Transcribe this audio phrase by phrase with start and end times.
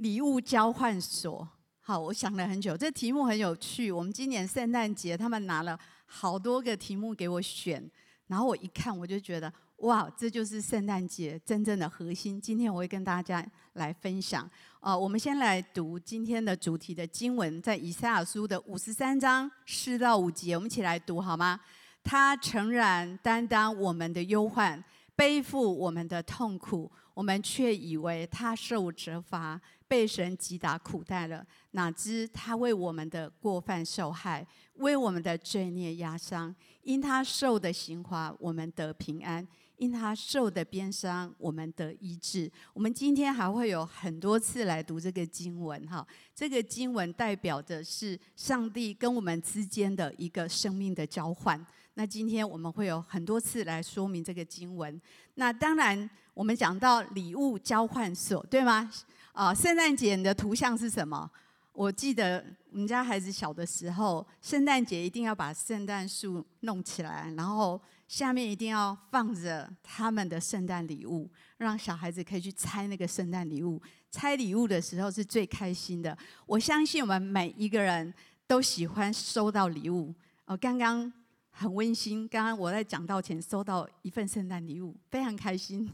[0.00, 1.46] 礼物交换所。
[1.80, 3.92] 好，我想了很久，这题目很有趣。
[3.92, 7.86] 我们今年圣诞节，他们拿了好多个题目给我选，
[8.26, 12.40] 然后我一看，我就觉得，哇，这就是圣诞节真正的核心。
[12.40, 14.48] 今天我会跟大家来分享。
[14.80, 21.60] 呃，我们先来读今天的主题的经文，在以赛亚书的五十三章四到五节，我们一起来读好吗？
[22.02, 24.82] 他诚然担当我们的忧患，
[25.14, 29.60] 背负我们的痛苦，我们却以为他受责罚。
[29.90, 36.54] 被神击打苦待了，哪知他为我们的过犯受害，为我们的罪孽压伤。
[36.84, 39.44] 因他受的刑罚，我们得平安；
[39.78, 42.48] 因他受的鞭伤，我们得医治。
[42.72, 51.66] 我们今天还会有很多次来读这个经文，哈，这个经文代表的是上帝跟我们之间的一个生命的交换。
[51.94, 54.98] 那今天我们会有很多次来说明这个经文。
[55.34, 58.88] 那当然，我们讲到礼物交换所，对吗？
[59.32, 61.30] 啊，圣诞节你的图像是什么？
[61.72, 73.80] 我记得我们家孩子小的时候，圣诞节一定要把圣诞树弄起来，然后下面一定要放着他们的圣诞礼物，让小孩子可以去拆那个圣诞礼物。
[74.10, 76.16] 拆礼物的时候是最开心的。
[76.44, 78.12] 我相信我们每一个人
[78.48, 80.12] 都喜欢收到礼物。
[80.46, 81.10] 哦，刚刚
[81.50, 85.88] 很温馨，刚刚我在讲道前收到一份圣诞礼物，非常开心。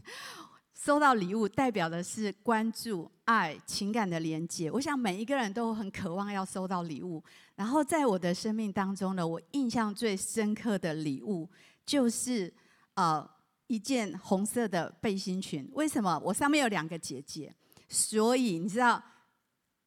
[0.77, 4.69] 收到礼物代表的是关注、爱、情感的连接。
[4.69, 7.21] 我想每一个人都很渴望要收到礼物。
[7.55, 11.49] 然后在我的生命当中呢，我印象最深刻的礼物
[11.83, 12.53] 就是
[12.93, 13.27] 呃
[13.65, 15.67] 一件红色的背心裙。
[15.73, 16.21] 为什么？
[16.23, 17.51] 我上面有两个姐姐，
[17.89, 19.03] 所以你知道，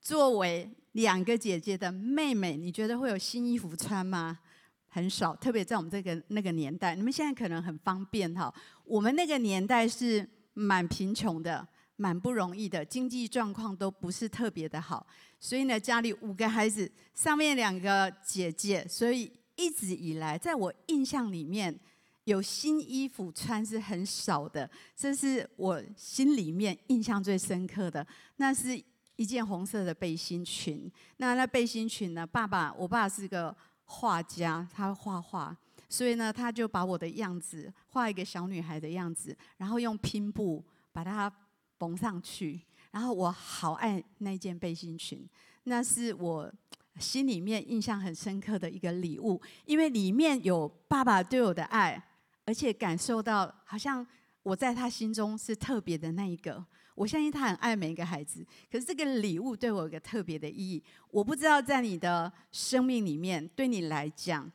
[0.00, 4.40] 作为两个姐姐的妹妹，你觉得会有新衣服穿吗？
[4.88, 6.96] 很少，特别在我们这个那个年代。
[6.96, 8.52] 你们现在可能很方便哈，
[8.84, 10.28] 我们那个年代是。
[10.60, 11.66] 蛮贫穷的，
[11.96, 15.06] 蛮不容易的，经济状况都不是特别的好，
[15.40, 21.80] 所以呢，家里五个孩子，上面两个姐姐，所以一直以来，在我印象里面，
[22.24, 28.06] 有新衣服穿是很少的，这是我心里面印象最深刻的。
[28.36, 28.78] 那是
[29.16, 35.56] 一件红色的背心裙，那那背心裙呢，爸爸，我爸是个画家，他画画。
[35.90, 41.30] 所以呢，他就把我的样子画一个小女孩的样子，然后用拼布把它
[41.78, 42.60] 缝上去。
[42.92, 45.28] 然后我好爱那件背心裙，
[45.64, 46.52] 那是我
[46.98, 52.00] 心里面印象很深刻的一个礼物，因为里面有爸爸对我的爱，
[52.44, 54.06] 而且感受到好像
[54.44, 56.64] 我在他心中是特别的那一个。
[56.94, 60.82] 我相信他很爱每一个孩子，可是这个礼物对我有个特别的意义。
[61.10, 64.50] 我不知道在你的生命里面，对你来讲。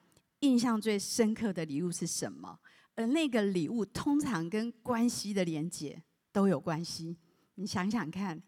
[0.45, 2.59] 印象最深刻的礼物是什么？
[2.95, 6.01] 而那个礼物通常跟关系的连接
[6.31, 7.17] 都有关系。
[7.55, 8.41] 你想想看，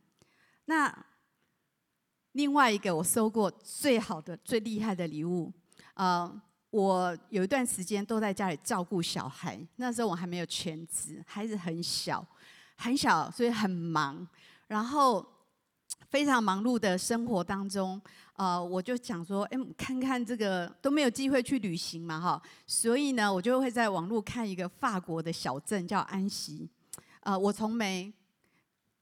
[0.66, 1.06] 那
[2.34, 5.52] 另外一个我收过最好的、最厉害的礼物，
[5.96, 12.26] 呃，我有一段时间都在家里照顾小孩，那时候我还没有全职，孩子很小，
[12.76, 14.28] 很小，所以很忙，
[14.68, 15.37] 然后。
[16.10, 18.02] 非常忙碌的生活当中，
[18.38, 26.70] 呃，我就想说，哎，看看这个都没有机会去旅行嘛，哈，所以呢，我就会在网络看一个法国的小镇叫安息，
[27.22, 28.14] 呃，我从没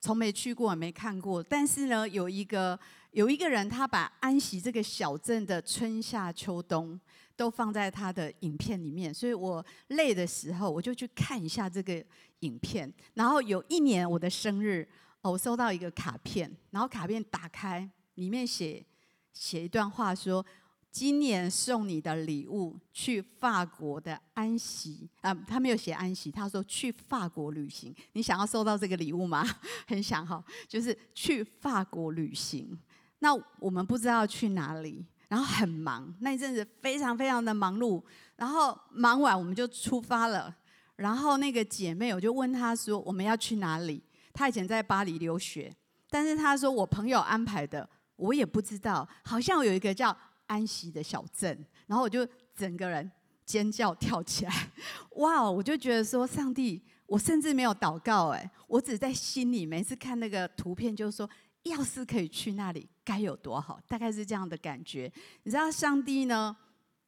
[0.01, 2.79] 从没去过，也没看过，但是呢，有一个
[3.11, 6.99] 有一个人，他把安息这个小镇的春夏秋冬
[7.35, 12.03] 都放在他的影片里面，所以我累的时候，我就去看一下这个
[12.39, 14.87] 影片，然后有一年我的生日。
[15.29, 18.85] 我收到一个卡片，然后卡片打开，里面写
[19.33, 20.45] 写一段话说，
[20.91, 27.93] 今年送你的礼物去法国的安息啊，他没有写安息，他说去法国旅行。
[28.13, 29.45] 你想要收到这个礼物吗？
[29.87, 32.77] 很想哈，就是去法国旅行。
[33.19, 38.01] 那我们不知道去哪里，然后很忙，那一阵子非常非常的忙碌，
[38.35, 40.55] 然后忙完我们就出发了。
[40.95, 44.01] 然后那个姐妹，我就问她说，我们要去哪里？
[44.35, 45.73] 他以前在巴黎留学，
[46.09, 49.07] 但是他说我朋友安排的，我也不知道。
[49.23, 50.15] 好像有一个叫
[50.45, 53.09] 安息的小镇，然后我就整个人
[53.45, 54.71] 尖叫跳起来，
[55.11, 55.49] 哇！
[55.49, 61.29] 我就觉得说，上帝，我甚至没有祷告，哎，我只在心里每次看那个图片，就是说，
[61.63, 65.11] 要是可以去那里，该有多好，大概是这样的感觉。
[65.43, 66.55] 你知道，上帝呢，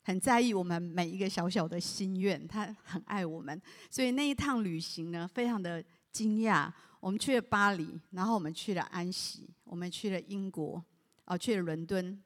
[0.03, 5.83] 很在意我们每一个小小的心愿，他很爱我们，所以那一趟旅行呢，非常的
[6.17, 6.71] 惊讶。
[6.99, 10.83] 我们去了巴黎，然后我们去了安息，我们去了英国，
[11.25, 12.19] 哦，去了伦敦，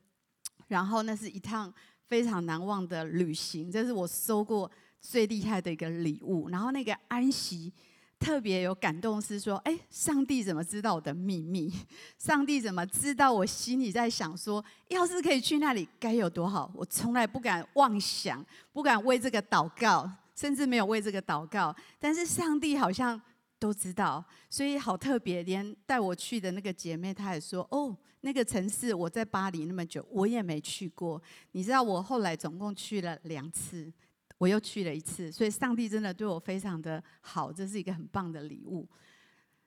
[0.68, 1.72] 然后那是一趟
[2.08, 4.72] 非常难忘的旅行，这是我收过
[5.02, 6.48] 最厉害的一个礼物。
[6.50, 7.72] 然后那个安息
[8.18, 11.72] 特别有感动，是说，哎，上帝怎么知道我的秘密？
[12.18, 16.72] 上帝怎么知道我心里在想说，要是可以去那里，该有多好？
[16.74, 21.76] 我从来不敢妄想，不敢为这个祷告，甚至没有为这个祷告。
[22.00, 23.22] 但是上帝好像
[23.62, 25.44] 都知道，所以好特别。
[25.44, 31.22] 连带我去的那个姐妹，她也说，哦，那个城市我在巴黎那么久，我也没去过。
[31.52, 33.94] 你知道，我后来总共去了两次。
[34.40, 38.90] 我又去了一次，所以上帝真的对我非常的好，这是一个很棒的礼物。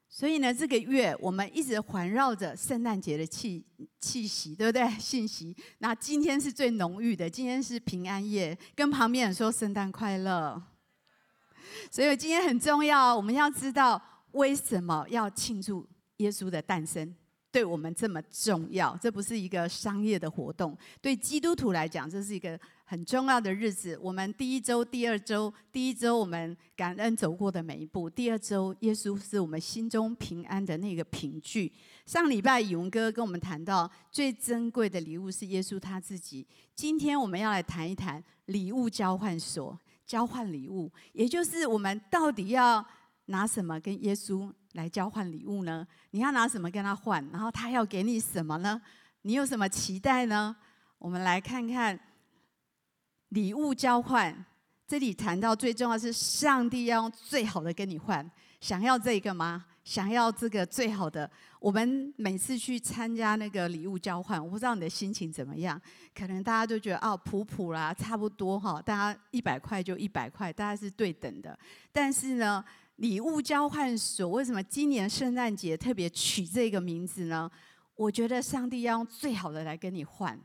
[0.08, 3.64] 所以呢，这个月我们一直环绕着圣诞节的气
[4.00, 4.90] 气息，对不对？
[4.98, 5.56] 信息。
[5.78, 10.60] 那今天是最浓郁的，今天是平安夜，跟旁边人说圣诞快乐。
[11.90, 14.00] 所以今天很重要，我们要知道
[14.32, 15.86] 为什么要庆祝
[16.18, 17.14] 耶稣的诞生，
[17.50, 18.96] 对我们这么重要。
[19.00, 22.58] 这不是一个商业的活动，对基督徒来讲，这是一个。
[22.86, 31.72] 很重要的日子，我们第一周、第二周，第一周我们感恩走过的每一步，第二周耶稣是我们心中平安的那个凭据。
[32.04, 42.84] 上礼拜宇文哥跟我们谈到最珍贵的礼物是耶稣他自己，今天我们要来谈一谈礼物交换所，交换礼物，也就是我们到底要
[43.26, 45.86] 拿什么跟耶稣来交换礼物呢？
[46.10, 47.26] 你要拿什么跟他换？
[47.30, 48.80] 然后他要给你什么呢？
[49.22, 50.56] 你有什么期待呢？
[50.98, 51.98] 我们来看看。
[53.30, 54.44] 礼物交换，
[54.86, 58.30] 这里谈到最重要是上帝要用最好的跟你换。
[58.60, 59.64] 想要这个吗？
[59.84, 61.30] 想要这个最好的？
[61.60, 65.80] 我们每次去参加那个礼物交换，我不知道你的心情怎么样。
[66.14, 71.58] 可能大家都觉得哦，普普啦，差不多哈，大家一百块就一百块，大家是对等的。
[71.92, 72.64] 但是呢，
[72.96, 77.50] 礼物交换所为什么今年圣诞节特别取这个名字呢？
[77.94, 80.38] 我觉得上帝要用最好的来跟你换。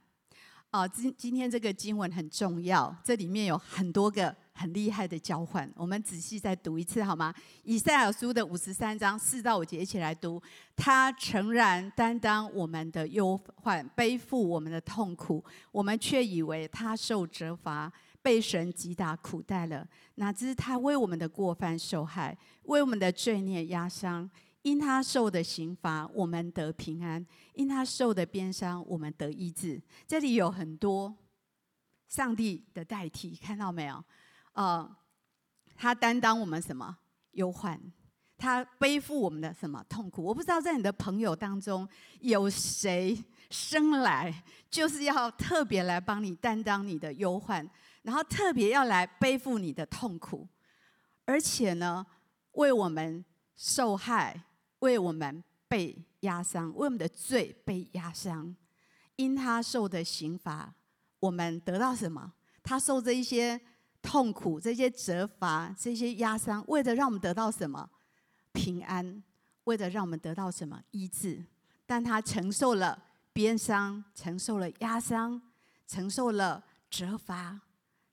[0.71, 7.33] 啊，今今天这个经文很重要，这里面有很多个很厉害的交换，我们仔细再读一次好吗？
[7.63, 10.39] 以赛亚书的五十三章四到五节一起来读。
[10.75, 17.91] 他诚然担当我们的忧患，背负我们的痛苦，我们却以为他受责罚，
[18.21, 19.87] 被神击打苦待了。
[20.15, 24.29] 哪知他为我们的过犯受害，为我们的罪孽压伤。
[24.61, 27.23] 因他受的刑罚，我们得平安；
[27.53, 29.81] 因他受的鞭伤，我们得医治。
[30.05, 31.15] 这里有很多
[32.07, 34.03] 上帝的代替，看到没有？
[34.53, 34.97] 呃，
[35.75, 36.97] 他担当我们什么
[37.31, 37.79] 忧患？
[38.37, 40.23] 他背负我们的什么痛苦？
[40.23, 41.87] 我不知道在你的朋友当中
[42.19, 43.17] 有谁
[43.49, 47.69] 生来就是要特别来帮你担当你的忧患，
[48.01, 50.47] 然后特别要来背负你的痛苦，
[51.25, 52.05] 而且呢，
[52.53, 53.23] 为我们
[53.55, 54.43] 受害。
[54.79, 58.55] 为我们被压伤，为我们的罪被压伤，
[59.15, 60.73] 因他受的刑罚，
[61.19, 62.33] 我们得到什么？
[62.63, 63.59] 他受这一些
[64.01, 67.89] 痛苦、这些责罚、这些压伤，为了让我们得到什么？
[68.51, 69.23] 平安，
[69.65, 70.81] 为了让我们得到什么？
[70.91, 71.45] 医治。
[71.85, 73.01] 但他承受了
[73.33, 75.41] 鞭伤，承受了压伤，
[75.87, 77.59] 承受了责罚，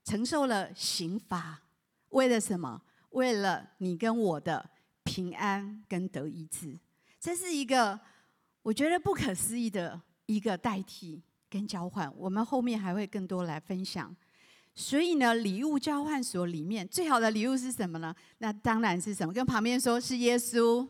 [0.05, 1.63] 承受了刑罚，
[2.11, 2.83] 为了什么？
[3.11, 4.71] 为了你跟我的。
[5.07, 6.77] 平安跟得医治，
[7.21, 7.99] 这是一个
[8.63, 12.13] 我觉得不可思议的一个代替跟交换。
[12.19, 14.15] 我们后面还会更多来分享。
[14.75, 18.15] 所以呢，礼物交换所里面最好的礼物是什么呢？
[18.39, 19.33] 那当然是什么？
[19.33, 20.87] 跟旁边说是耶稣。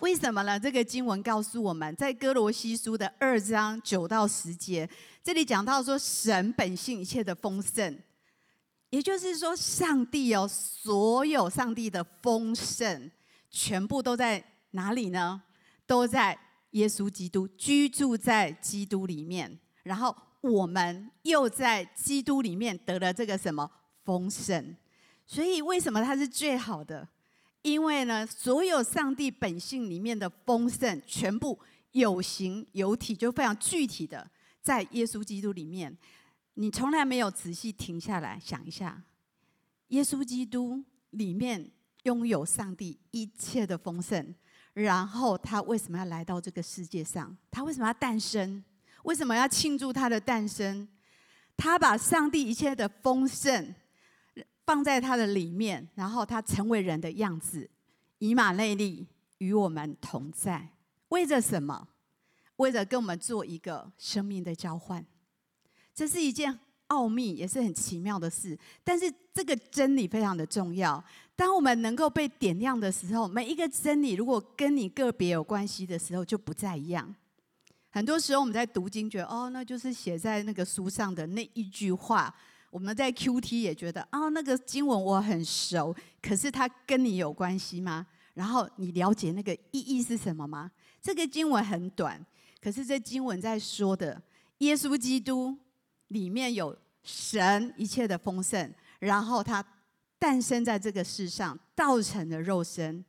[0.00, 0.58] 为什么呢？
[0.58, 4.88] 这个经文告诉我们在哥罗西书的二章九到十节，
[5.22, 7.98] 这里讲到说神本性一切的丰盛。
[8.90, 13.10] 也就是说，上帝哦，所有上帝的丰盛，
[13.48, 15.42] 全部都在哪里呢？
[15.86, 16.38] 都在
[16.72, 23.68] 耶稣基督居住在基督里面，然后我们又在基督里面得了这个什么
[24.04, 24.76] 丰盛？
[25.26, 27.08] 所以为什么它是最好的？
[27.62, 31.58] 因为呢，所有上帝本性里面的丰盛，全部
[31.92, 34.28] 有形有体，就非常具体的
[34.62, 35.96] 在耶稣基督里面。
[36.60, 39.02] 你从来没有仔细停下来想一下，
[39.88, 41.70] 耶稣基督里面
[42.02, 44.34] 拥有上帝一切的丰盛，
[44.74, 47.34] 然后他为什么要来到这个世界上？
[47.50, 48.62] 他为什么要诞生？
[49.04, 50.86] 为什么要庆祝他的诞生？
[51.56, 53.74] 他把上帝一切的丰盛
[54.66, 57.70] 放在他的里面，然后他成为人的样子，
[58.18, 59.06] 以马内利
[59.38, 60.68] 与我们同在，
[61.08, 61.88] 为着什么？
[62.56, 65.02] 为着跟我们做一个生命的交换。
[65.94, 68.58] 这是一件奥秘，也是很奇妙的事。
[68.82, 71.02] 但是这个真理非常的重要。
[71.36, 77.14] 当我们能够被点亮的时候，每一个真理如果跟你个别有关系的时候，就不再一样。
[77.90, 82.32] 很多时候我们在读经，觉得哦，那就是写在那个书上的那一句话，
[82.70, 88.06] 我们在 QT 也觉得啊，那个经文我很熟，可是它跟你有关系吗？
[88.34, 90.70] 然后你了解那个意义是什么吗？
[91.02, 92.24] 这个经文很短，
[92.60, 94.22] 可是这经文在说的
[94.58, 95.58] 耶稣基督
[96.10, 99.64] 里面有神一切的丰盛，然后他
[100.18, 103.04] 诞生在这个世上，道成的肉身，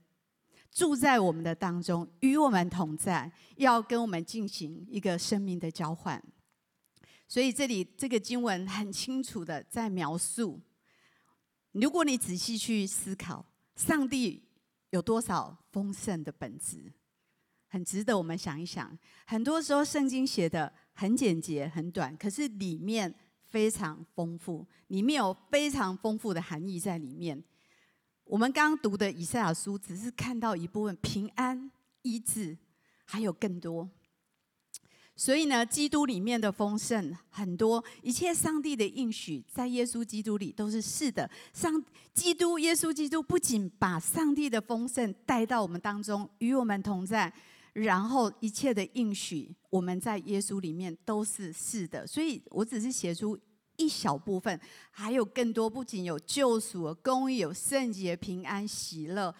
[0.72, 6.24] 住在我们的当中，与我们同在，要跟我们进行一个生命的交换。
[7.28, 10.60] 所以这里这个经文很清楚的在描述，
[11.72, 14.44] 如果你仔细去思考，上帝
[14.92, 16.94] 有多少丰盛的本质，
[17.68, 18.98] 很值得我们想一想。
[19.26, 23.12] 很多时候圣经写的很简洁、很短，可是里面
[23.50, 27.44] 非常丰富，里面有非常丰富的含义在里面。
[28.24, 31.72] 我们刚刚读的以赛亚书，只是看到一部分平安、
[32.04, 32.56] 医治，
[33.04, 33.90] 还有更多。
[35.16, 41.28] 所以呢，基督里面的丰盛很多，一切上帝的应许在耶稣基督里都是是的。
[41.52, 47.34] 上基督耶稣基督不仅把上帝的丰盛带到我们当中，与我们同在，
[47.74, 52.06] 然后一切的应许我们在耶稣里面都是是的。
[52.06, 53.38] 所以我只是写出
[53.78, 54.60] 一小部分，
[54.90, 59.34] 还有更多，不仅有救赎、公义、有圣洁、平安、喜乐。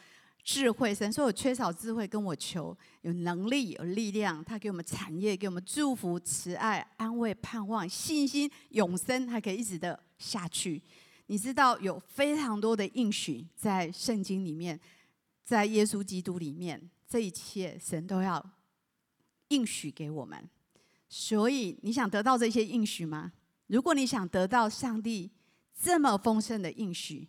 [0.44, 4.44] 智慧，神说我缺少智慧，跟我求有能力、有力量。
[4.44, 10.82] 他给我们产业，给我们祝福、慈爱、安慰、盼望、信心、永生，还可以一直的下去。
[11.28, 14.80] 你知道有非常多的应许在圣经里面，
[15.46, 18.42] 在耶稣基督里面，这一切神都要
[19.50, 20.50] 应许给我们。
[21.10, 23.34] 所以你想得到这些应许吗？
[23.68, 25.30] 如果你想得到上帝
[25.78, 27.28] 这么丰盛的应许，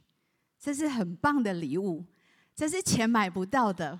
[0.56, 2.04] 这是很棒的礼物。
[2.54, 3.98] 这是钱买不到的，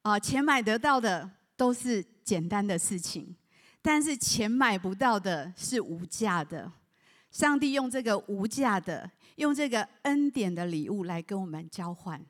[0.00, 3.36] 啊，钱买得到的都是简单的事情，
[3.80, 6.72] 但是钱买不到的是无价的。
[7.30, 12.20] 上帝用这个无价的，用这个恩典的礼物来跟我们交换。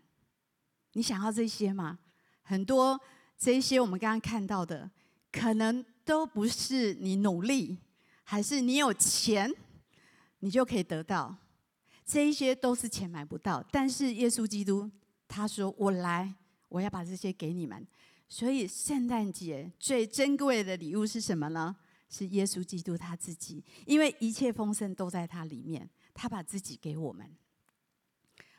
[0.93, 1.99] 你想要这些吗？
[2.43, 3.01] 很多
[3.39, 4.91] 这些我们刚刚看到的，
[5.31, 7.79] 可能都不是你努力，
[8.25, 9.53] 还是你有钱，
[10.41, 11.37] 你就可以得到。
[12.05, 14.91] 这一些都是钱买不到，但是耶稣基督。
[15.35, 16.31] 他说：“我来，
[16.69, 17.87] 我要把这些给你们。
[18.29, 21.75] 所以圣诞节最珍贵的礼物是什么呢？
[22.11, 25.89] 是耶稣基督他自己，因为一切丰盛都在他里面。
[26.13, 27.27] 他把自己给我们。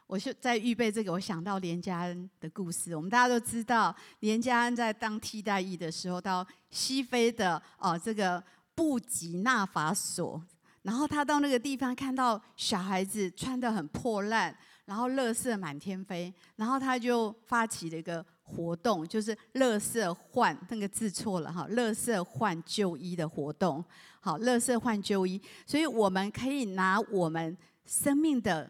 [0.07, 2.95] 我是在预备这个，我想到连家恩的故事。
[2.95, 8.43] 我们大家都知道，连家恩在当替代役的时候，到西非的哦这个
[8.75, 10.41] 布吉纳法索，
[10.83, 14.55] 然后他到那个地方看到小孩子穿得很破烂。”
[14.85, 23.81] 然后垃圾满天飞，然后他就发起了一个活动，就是“垃圾换”那个字错了哈，“垃圾换旧衣”的活动。
[24.19, 28.69] 好，“垃圾换旧衣”，所以我们可以拿我们生命的，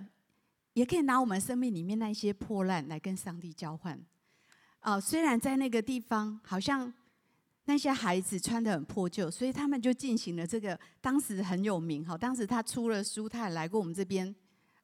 [0.73, 3.99] 也可以拿我们生命里面那些破烂来跟上帝交换。
[4.79, 6.93] 啊，虽然在那个地方好像
[7.65, 14.35] 那些孩子穿得很破旧，所以他们就进行了这个，当时很有名哈，当时他出了书，他也来过我们这边，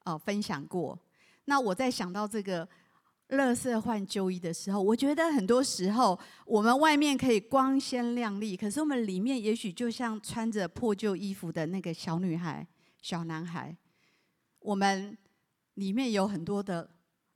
[0.04, 0.98] 啊，分享过。
[1.46, 2.66] 那我在想到这个
[3.30, 12.66] “乐色换旧衣”的时候，我觉得很多时候我们外面可以光鲜亮丽，可是我们里面也许就像穿着破旧衣服的那个小女孩、
[13.02, 13.76] 小男孩，
[14.60, 15.18] 我们
[15.80, 16.90] 里面有很多的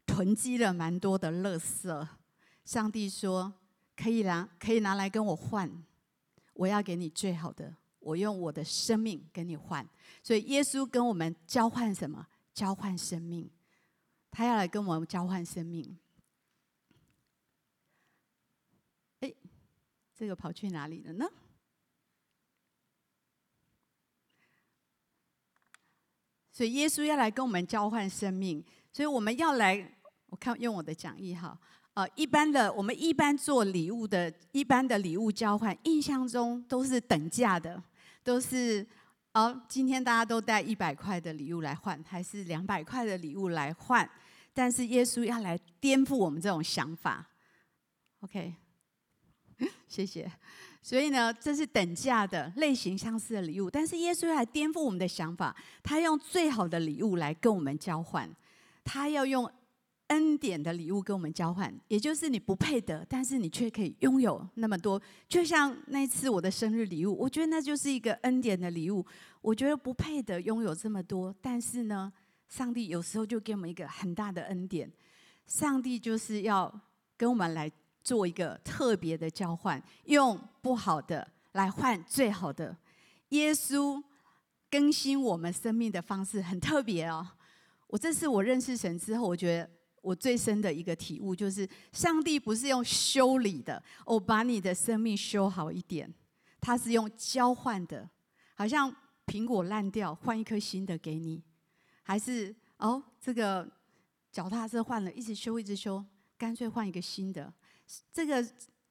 [0.06, 2.08] 囤积了蛮多的垃圾。
[2.66, 3.54] 上帝说
[3.96, 5.84] ：“可以拿，可以拿来跟我换，
[6.54, 9.88] 我要给你最好的，我用我的生命跟你换。”
[10.22, 12.28] 所以耶稣跟我们交换什么？
[12.54, 13.50] 交换生命。
[14.30, 15.98] 他要来跟我们交换生命。
[19.22, 19.34] 哎，
[20.14, 21.26] 这个跑去哪里了呢？
[26.54, 29.86] 所以耶稣要来跟我们交换生命，所以我们要来。
[30.28, 31.56] 我看用我的讲义哈，
[31.94, 37.84] 呃，一般的我们一般做礼物的，一般的礼物交换，印象中都是等价的，
[38.24, 38.88] 都是。
[39.34, 44.08] 哦，今天大家都带一百块的礼物来换，还是两百块的礼物来换？
[44.54, 47.28] 但是耶稣要来颠覆我们这种想法。
[48.22, 48.54] OK，
[49.88, 50.32] 谢谢。
[50.84, 58.30] 所以呢，这是等价的类型相似的礼物，但是耶稣还颠覆我们的想法，他用最好的礼物来跟我们交换，
[58.84, 59.50] 他要用。
[60.08, 65.02] 恩典的礼物跟我们交换，也就是你不配得，但是你却可以拥有那么多。
[65.28, 69.04] 就像那次我的生日礼物，我觉得那就是一个恩典的礼物。
[69.42, 72.12] 我觉得不配得拥有这么多，但是呢，
[72.48, 74.92] 上帝有时候就给我们一个很大的恩典。
[75.48, 76.72] 上帝就是要
[77.18, 77.72] 跟我们来
[78.04, 82.76] 做一个特别的交换，用不好的来换最好的。
[83.30, 84.04] 耶稣
[84.70, 87.28] 更新我们生命的方式很特别哦。
[87.88, 89.70] 我这是我认识神之后，我觉得
[90.02, 96.12] 我最深的一个体悟，就是上帝不是用修理的，我把你的生命修好一点，
[96.60, 98.10] 他是用交换的，
[98.56, 98.94] 好像
[99.28, 101.42] 苹果烂掉，换一颗新的给你，
[102.02, 103.68] 还是哦这个
[104.32, 106.04] 脚踏车换了，一直修一直修，
[106.38, 107.54] 干脆换一个新的，
[108.12, 108.46] 这个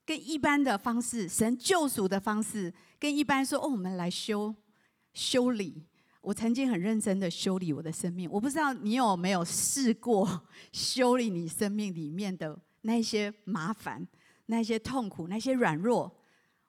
[0.04, 4.54] 跟一般的方式，神救赎的方式，跟一般说哦，我们来修
[5.12, 5.86] 修理。
[6.20, 14.06] 我曾经很认真的修理我的生命，我不知道你有没有试过修理你生命里面的那些麻烦、
[14.46, 16.16] 那些痛苦、那些软弱。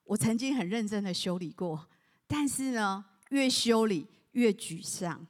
[0.02, 1.88] 我曾经很认真的修理过，
[2.26, 5.24] 但是呢，越修理越沮丧。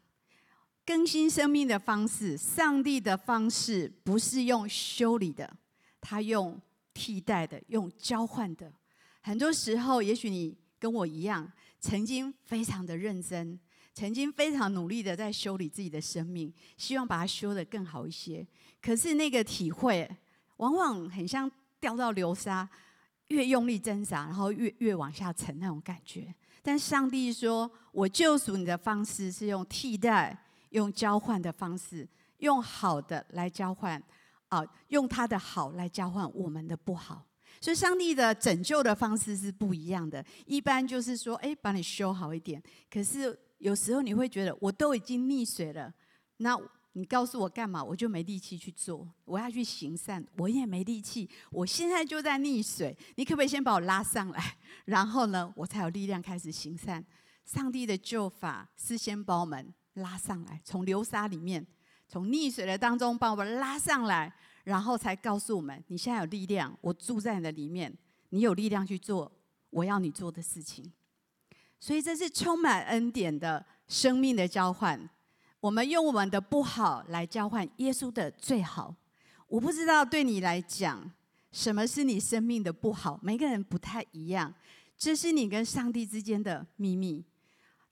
[0.87, 5.54] 更新生命的方式，上帝的方式不是用修理的，
[6.00, 6.58] 他用
[6.94, 8.72] 替代的，用交换的。
[9.20, 13.58] 很多时候，也许你跟我一样，曾经非常的认真。
[13.92, 18.44] 曾经非常努力的在修理自己的生命，希望把它修得更好一些。
[18.82, 20.10] 可是那个体会，
[20.56, 21.48] 往往很像
[21.78, 22.68] 掉到流沙，
[23.28, 26.34] 越用力挣扎，然后越越往下沉那种感觉。
[26.60, 30.36] 但上帝说：“我救赎你的方式是用替代、
[30.70, 32.08] 用交换的方式，
[32.38, 34.02] 用好的来交换，
[34.54, 37.26] 啊，用他的好来交换我们的不好。
[37.61, 40.25] 所以上帝的拯救的方式是不一样的。
[40.46, 42.62] 一般就是说，哎，把你修好一点。
[42.90, 43.38] 可是。
[43.58, 45.90] 有时候你会觉得我都已经溺水了，
[46.38, 46.54] 那
[46.92, 47.82] 你告诉我干嘛？
[47.82, 49.08] 我就没力气去做。
[49.25, 51.30] 我要去行善，我也没力气。
[51.50, 54.56] 我现在就在溺水，你可不可以先把我拉上来？
[54.84, 57.02] 然后呢，我才有力量开始行善。
[57.46, 61.66] 上帝的救法是先把我们拉上来，从流沙里面，
[62.08, 64.32] 从溺水的当中把我们拉上来，
[64.64, 67.92] 然后才告诉我们：你现在有力量，我住在你的里面，
[68.30, 69.30] 你有力量去做
[69.70, 70.92] 我要你做的事情。
[71.80, 75.08] 所以这是充满恩典的生命的交换。
[75.61, 78.94] 我们用我们的不好来交换耶稣的最好。
[79.49, 81.11] 我不知道对你来讲，
[81.52, 83.18] 什么是你生命的不好？
[83.23, 84.54] 每个人不太一样。
[84.96, 87.25] 这是你跟上帝之间的秘密。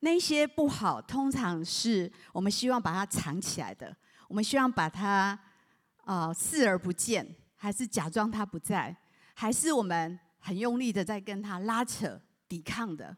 [0.04, 3.96] 那些不好，通常是我们希望把它藏起来的。
[4.26, 5.38] 我们希望把它
[6.04, 8.96] 啊、视而不见，还是假装它不在，
[9.34, 13.16] 还是我们很用力的在跟它拉扯、抵抗的。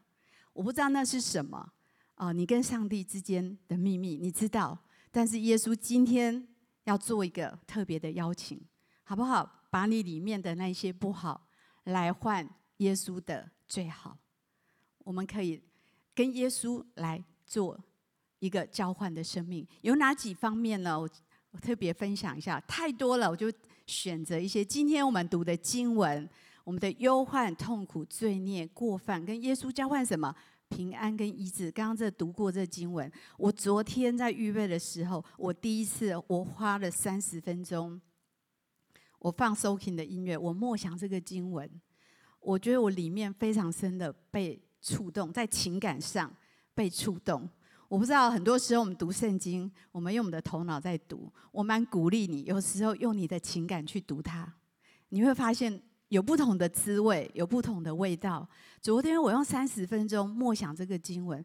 [0.53, 1.73] 我不知道那是什么
[2.13, 4.77] 啊、你跟上帝之间的秘密，你知道？
[5.09, 6.47] 但是耶稣今天
[6.83, 8.61] 要做一个特别的邀请，
[9.03, 9.63] 好不好？
[9.71, 11.47] 把你里面的那些不好
[11.85, 14.15] 来换耶稣的最好。
[14.99, 15.61] 我们可以
[16.15, 17.77] 跟耶稣来做
[18.39, 19.67] 一个交换的生命。
[19.81, 20.99] 有哪几方面呢？
[20.99, 21.07] 我
[21.51, 23.51] 我特别分享一下，太多了，我就
[23.85, 24.65] 选择一些。
[24.65, 26.27] 今天我们读的经文。
[26.63, 30.33] 我们的忧患、痛苦、罪孽、过犯，跟耶稣交换什么？
[30.67, 31.69] 平安跟医治。
[31.69, 38.01] 刚刚这读过这经文，我昨天在预备的时候，我第一次我花了三十分钟，
[39.19, 41.69] 我放 soaking 的音乐，我默想这个经文，
[42.39, 46.31] 我觉得我里面非常深的被触动，在情感上
[46.75, 47.49] 被触动。
[47.87, 54.53] 我不知道很多时候我们读圣经，我们用我们的头脑在读，我蛮鼓励你，有时候用你的情感去读它，
[55.09, 55.81] 你会发现。
[56.09, 58.47] 有不同的滋味，有不同的味道。
[58.79, 61.43] 昨天我用三十分钟默想这个经文，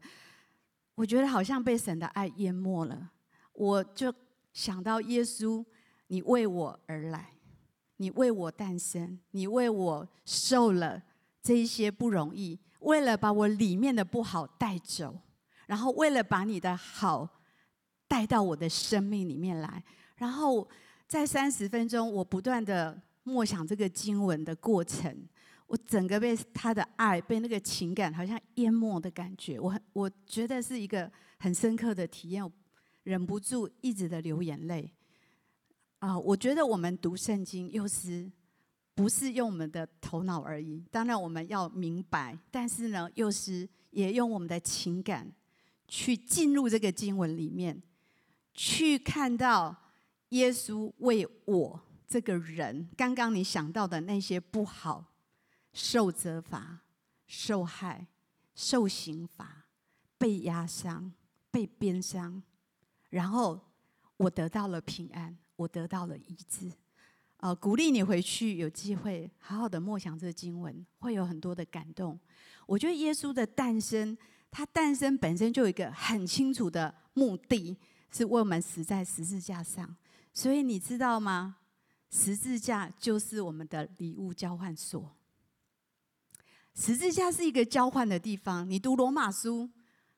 [0.93, 3.09] 我觉得好像被神的爱淹没了。
[3.53, 4.13] 我就
[4.53, 5.65] 想到耶稣，
[6.07, 7.31] 你为我而来，
[7.97, 11.01] 你为我诞生，你为我受了
[11.41, 15.19] 这一些不容易，为了把我里面的不好带走，
[15.65, 17.27] 然后为了把你的好
[18.07, 19.83] 带到我的生命里面来。
[20.17, 20.69] 然后
[21.07, 23.01] 在三十分钟，我不断的。
[23.23, 25.15] 默想这个经文的过程，
[25.67, 32.43] 我整个被他的爱，被那个情感好像淹没的感觉，我很我觉得是一个很深刻的体验，
[33.03, 34.91] 忍不住一直的流眼泪。
[35.99, 38.27] 啊，我觉得我们读圣经，又是
[38.93, 40.83] 不是用我们的头脑而已？
[40.91, 45.31] 当然我们要明白，但是呢，又是也用我们的情感
[45.87, 47.81] 去进入这个经文里面，
[48.53, 49.75] 去看到
[50.29, 51.81] 耶稣为我。
[52.07, 55.13] 这个人，刚刚你想到的那些不好，
[55.71, 56.81] 受责罚、
[57.25, 58.05] 受害、
[58.53, 59.67] 受刑罚、
[60.17, 61.13] 被压伤、
[61.49, 62.43] 被鞭伤，
[63.11, 63.57] 然后
[64.17, 66.69] 我得到了平安，我得到了医治。
[67.41, 72.17] 呃，鼓励你回去有机会好好的默想这个经文，会有很多的感动。
[72.67, 74.15] 我觉得耶稣的诞生，
[74.51, 77.75] 他诞生本身就有一个很清楚的目的，
[78.11, 79.95] 是为我们死在十字架上。
[80.31, 81.57] 所以你知道吗？
[82.11, 85.09] 十字架就是我们的礼物交换所。
[86.75, 88.69] 十字架是一个交换的地方。
[88.69, 89.67] 你读罗马书，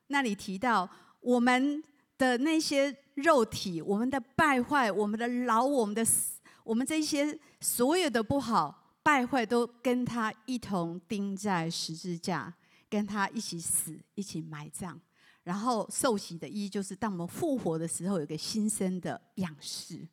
[0.08, 0.88] 那里提到
[1.20, 1.82] 我们
[2.18, 6.33] 的那些肉体，我们的败坏，我们的老，我们的死，
[6.64, 12.52] 我们这些所有的不好败坏，都跟他一同钉在十字架，
[12.88, 15.00] 跟他一起死，一起埋葬。
[15.42, 20.08] 然后受洗的意义，就是当我们复活的时候，有个新生的样式。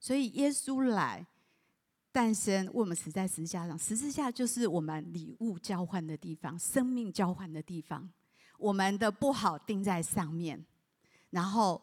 [0.00, 1.26] 所以耶稣来
[2.10, 3.78] 诞生，为我们死在十字架上。
[3.78, 8.08] 十字架就是我们礼物交换的地方，生命交换的地方。
[8.58, 10.64] 我们的不好钉在上面，
[11.28, 11.82] 然后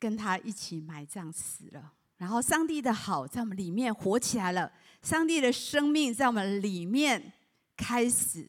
[0.00, 1.92] 跟他一起埋葬死了。
[2.22, 4.70] 然后上帝的好在我们里面活起来了，
[5.02, 7.32] 上帝的生命在我们里面
[7.76, 8.48] 开始。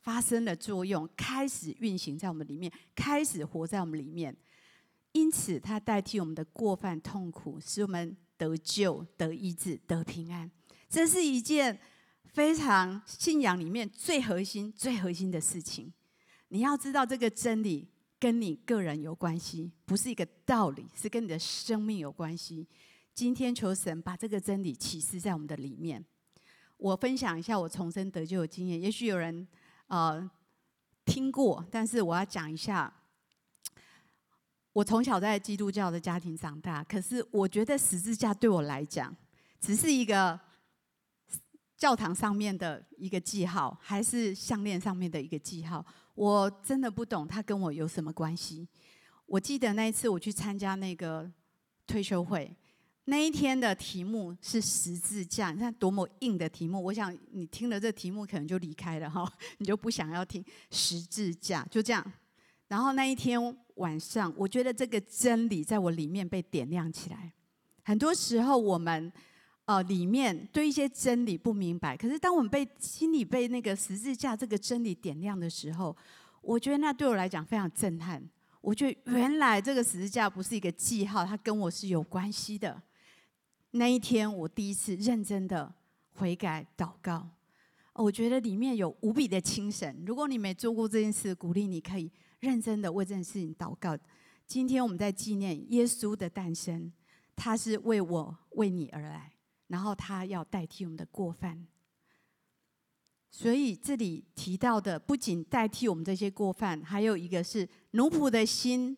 [0.00, 4.36] 发生了作用，开始运行在我们里面，开始活在我们里面。
[5.12, 10.50] 因此，他代替我们的过犯、痛苦，使我们得救、得医治、得平安。
[10.90, 11.80] 这是一件
[12.26, 15.90] 非常信仰里面最核心、最核心的事情。
[16.48, 17.88] 你要知道，这个真理
[18.20, 22.68] 跟你个人有关系，不是一个道理，是跟你的生命有关系。
[23.14, 26.04] 今天，求神把这个真理启示在我们的里面。
[26.76, 29.46] 我分享一下我重生得救的经验，也许有人。
[29.86, 30.28] 呃，
[31.04, 32.92] 听过，但是我要讲一下。
[34.72, 39.14] 我从小在基督教的家庭长大，可是我觉得十字架对我来讲，
[39.60, 40.40] 只是一个
[41.76, 45.84] 教堂上面的一个记号，还是项链上面的一个记号。
[46.14, 48.66] 我真的不懂它跟我有什么关系。
[49.26, 51.30] 我记得那一次我去参加那个
[51.86, 52.50] 退休会。
[53.06, 56.82] 那一天的题目是十字架，你看多么硬的题目。
[56.82, 62.04] 我想你听了这题目，可能就离开了哈， 你就不想要听十字架，就这样。
[62.66, 63.38] 然后那一天
[63.74, 67.30] 晚上，我觉得这个真理在我里面被点亮起来。
[67.82, 69.12] 很多时候我们
[69.66, 75.94] 呃里面对一些真理不明白，可是当我们被心里被那个十字架这个真理点亮的时候，
[76.40, 78.26] 我觉得那对我来讲非常震撼。
[78.62, 82.82] 我觉得原来这个十字架不是一个记号，它跟我是有关系的。
[83.76, 85.74] 那一天，我第一次认真的
[86.12, 87.28] 悔改祷告，
[87.94, 90.04] 我觉得里面有无比的精神。
[90.06, 92.08] 如果你没做过这件事，鼓励你可以
[92.38, 93.98] 认真的为这件事情祷告。
[94.46, 96.92] 今天我们在纪念耶稣的诞生，
[97.34, 99.32] 他是为我为你而来，
[99.66, 101.66] 然后他要代替我们的过犯。
[103.32, 108.96] 所以这里提到的不仅代替我们这些过犯，还有一个是奴仆的心。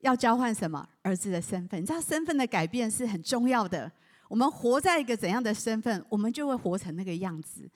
[0.00, 0.88] 要交换什么？
[1.02, 1.82] 儿子的身份。
[1.82, 3.90] 你知道身份的改变是很重要的。
[4.28, 7.68] 我们活在一个怎样的身份，我们就会活成那个样子。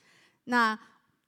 [0.45, 0.79] 那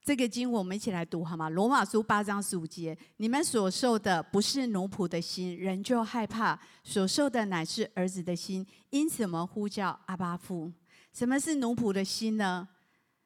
[0.02, 1.48] 这个经我们一起来读好吗？
[1.48, 8.66] 罗马书八章十五节：你们所受的不是奴仆的心，人就害怕；所受的乃是儿子的心。
[8.90, 10.70] 因此我们呼叫阿巴父。
[11.12, 12.68] 什么是奴仆的心呢？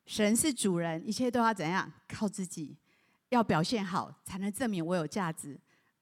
[0.07, 1.93] 神是主人，一切都要怎样？
[2.07, 2.77] 靠自己，
[3.31, 5.59] 要表现好才能证明我有价值。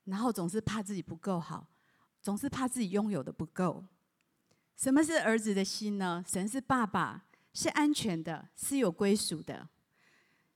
[0.07, 1.66] 然后总是怕自己不够好，
[2.23, 3.85] 总是怕自己拥有的不够。
[4.77, 6.25] 什么是儿子的心呢？
[6.27, 9.66] 神是爸爸，是安全的，是有归属的，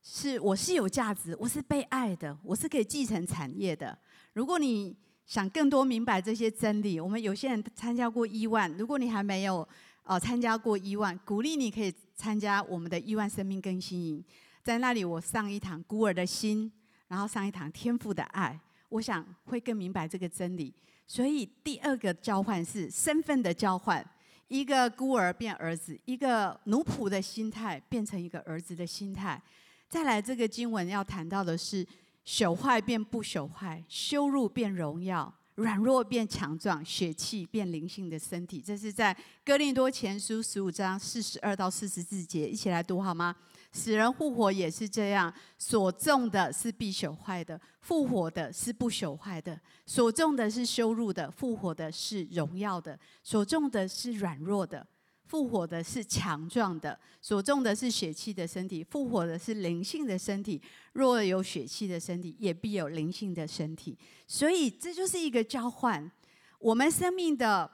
[0.03, 3.99] 是我是有价值，我是被爱的，我是可以继承产业的。
[4.35, 4.95] 如果你
[5.27, 9.67] 想更多明白这些真理，我们有些人参加过亿万，如果你还没有
[10.03, 14.25] 呃参加过亿万，鼓励你可以参加我们的亿万生命更新营，
[14.63, 16.71] 在那里我上一堂孤儿的心，
[17.09, 18.61] 然后上一堂天父的爱。
[18.91, 20.75] 我想会更明白这个真理，
[21.07, 24.05] 所以第二个交换是身份的交换，
[24.49, 29.41] 一个孤儿变儿子，一个奴仆的心态变成一个儿子的心态。
[29.89, 31.87] 再来，这个经文要谈到的是
[32.27, 38.61] 朽坏变不朽坏，羞辱变荣耀，软弱变强壮，血气变灵性的身体。
[38.61, 43.35] 这是在哥林多前书十五章四十二到四十四节，一起来读好吗？
[43.73, 49.57] 死人复活也是这样，所种的是必朽坏的，复活的是不朽坏的；
[49.87, 54.85] 所种的是羞辱的，复活的是荣耀的；所种的是软弱的，
[55.25, 60.61] 复活的是强壮的；所种的是血气的身体，复活的是灵性的身体。
[60.95, 63.97] 若有血气的身体，也必有灵性的身体。
[64.27, 66.11] 所以这就是一个交换，
[66.59, 67.71] 我们生命的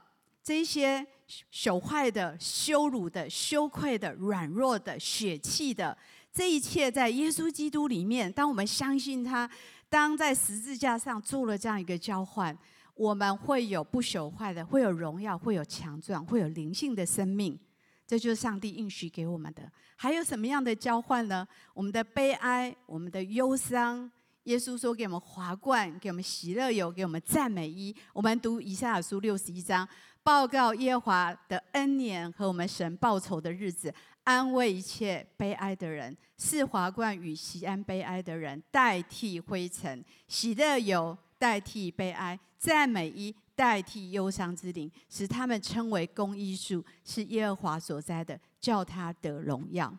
[0.47, 1.05] 这些。
[1.51, 5.99] 朽坏的、羞辱的、羞愧的、软弱的、血气的，
[6.33, 8.33] 这一切在耶稣基督里面。
[8.33, 9.51] 当我们相信他，
[9.89, 12.57] 当在十字架上做了这样一个交换，
[12.95, 17.59] 我们会有不朽坏的，会有荣耀，会有强壮，会有灵性的生命。
[18.07, 19.69] 这就是上帝应许给我们的。
[19.97, 21.45] 还有什么样的交换呢？
[21.75, 24.09] 我们的悲哀，我们的忧伤。
[24.45, 29.89] 耶稣说：“给我们华冠，给我们喜乐油，给我们赞美衣。”我们读以赛亚书六十一章。
[30.27, 49.97] 报告耶和华的恩年和我们神报仇的日子，安慰一切悲哀的人，赐华冠与锡安悲哀的人代替灰尘，喜乐油代替悲哀，赞美一代替忧伤之灵，使他们称为公义树，是耶和华所栽的，叫他得荣耀。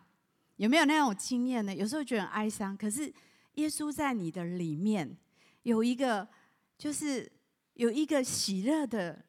[0.56, 1.74] 有没有那种经验呢？
[1.74, 3.10] 有时候觉得很哀伤，可是
[3.54, 5.16] 耶稣在你的里面
[5.62, 6.28] 有一个，
[6.76, 7.32] 就是
[7.72, 9.24] 有一个喜乐的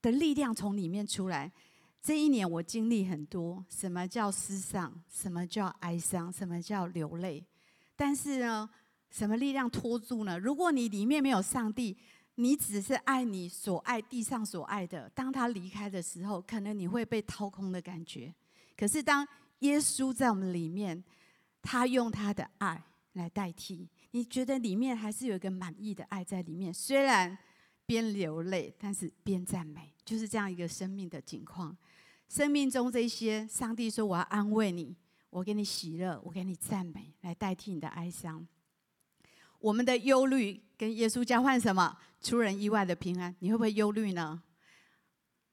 [0.00, 1.52] 的力量从里面出来。
[2.00, 5.02] 这一年我经历很多，什么叫失丧？
[5.10, 6.32] 什么叫哀伤？
[6.32, 7.44] 什么叫流泪？
[7.96, 8.70] 但是呢，
[9.10, 10.38] 什么力量拖住呢？
[10.38, 11.96] 如果你里面没有上帝，
[12.36, 18.32] 你只是爱你所爱地上所爱的，当他离开的时候，可能你会被掏空的感觉。
[18.76, 19.26] 可是当
[19.58, 21.02] 耶稣在我们里面，
[21.60, 22.80] 他用他的爱
[23.14, 26.72] 来代替，你觉得里面还是有一个满意的爱在里面。
[26.72, 27.36] 虽然
[27.88, 31.74] 边流泪，但是边赞美，就是这样一个生命的景况。
[32.28, 34.94] 生命中这些，上帝说：“我要安慰你，
[35.30, 38.46] 我给你喜乐，我给你赞美，来代替你的哀伤。”
[39.58, 41.96] 我们的忧虑跟耶稣交换什么？
[42.20, 43.34] 出人意外的平安。
[43.38, 44.42] 你会不会忧虑呢？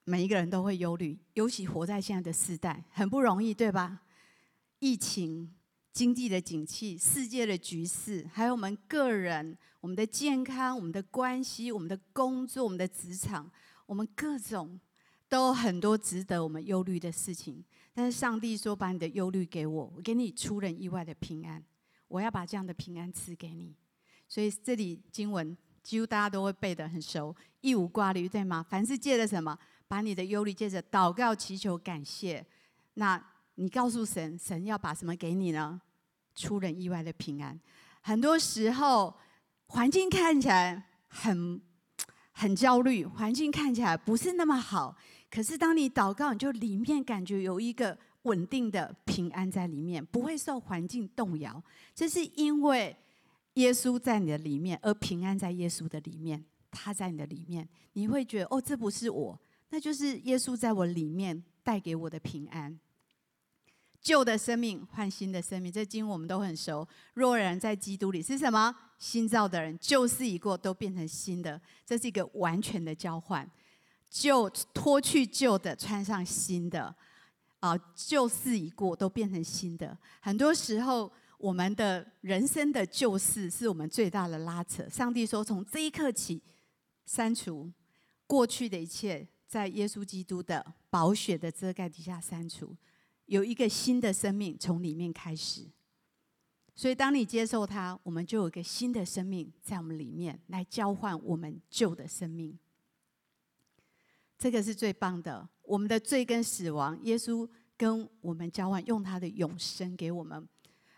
[0.03, 4.01] 每一个人都会忧虑，尤其活在现在的时代，很不容易，对吧？
[4.79, 5.55] 疫情、
[5.95, 13.49] 经济的景气、世界的局势，还有我们个人、我们的健康、我们的关系、我们的工作、我们的职场，
[13.85, 14.77] 我们各种
[15.29, 17.63] 都很多值得我们忧虑的事情。
[17.93, 21.63] 但是上帝说：“把你的忧虑给我，我给你出人意外的平安。
[22.09, 23.73] 我要把这样的平安赐给你。”
[24.27, 28.61] 所以这里经文几乎大家都会背得很熟，一无挂虑，对吗？
[28.61, 29.57] 凡是借着什么？
[29.87, 32.45] 把你的忧虑借着祷告、祈求、感谢，
[32.95, 33.17] 那
[33.55, 35.81] 你告诉神，神要把什么给你呢？
[36.35, 37.59] 出人意外的平安。
[38.01, 39.13] 很多时候，
[39.67, 41.61] 环境看起来很
[42.31, 44.95] 很焦虑，环境看起来不是那么好。
[45.31, 51.61] 可是当你祷告，你就里面感觉有一个稳定的平安在里面，不会受环境动摇。
[51.93, 52.95] 这是因为
[53.55, 59.39] 耶稣在你的里面，而平安在耶稣的里面，他在你的里面，你会觉得哦，这不是我。
[59.69, 62.77] 那就是耶稣在我里面带给我的平安，
[64.05, 66.87] 旧的生命换新的生命，这经我们都很熟。
[67.15, 68.73] 若人在基督里是什么？
[68.99, 71.59] 新造的人，旧事已过，都变成新的。
[71.83, 73.49] 这是一个完全的交换，
[74.07, 76.95] 旧脱去旧的，穿上新的。
[77.61, 79.97] 啊，旧事已过，都变成新的。
[80.21, 84.87] 很多时候，我们的人生的旧事是我们最大的拉扯。
[84.87, 86.39] 上帝说，从这一刻起，
[87.07, 87.71] 删除
[88.27, 89.27] 过去的一切。
[89.47, 92.75] 在耶稣基督的宝血的遮盖底下删除，
[93.25, 95.69] 有一个新的生命从里面开始。
[96.75, 102.57] 所以，当你接受他，我们就有一个新的生命在我们里面来交换我们旧的生命。
[104.37, 105.47] 这个是最棒的。
[105.61, 110.47] 我们的罪跟死亡，耶稣跟我们交换，用他的永生给我们。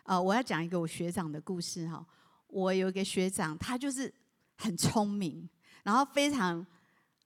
[0.03, 2.05] 呃，我要讲一个我学长的故事哈。
[2.47, 4.11] 我有一个学长，他就是
[4.55, 5.47] 很聪明，
[5.83, 6.65] 然后非常。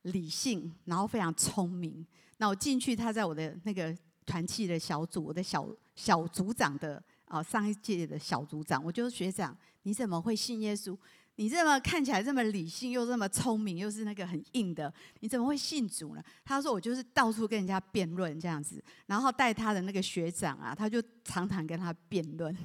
[0.05, 2.03] 理性，然后非常聪明。
[2.37, 3.95] 那我进去，他在我的那个
[4.31, 10.97] 团契的小组，我的小小组长的啊，上一届的小组长，我就是学长，你怎么会信耶稣？
[11.41, 16.23] 你这么看起来这么理性，又这么聪明，又是那个很硬的，你怎么会信主呢？
[16.45, 22.55] 他说我就是到处跟人家辩论这样子，然后带他的那个学长啊，他就常常跟他辩论，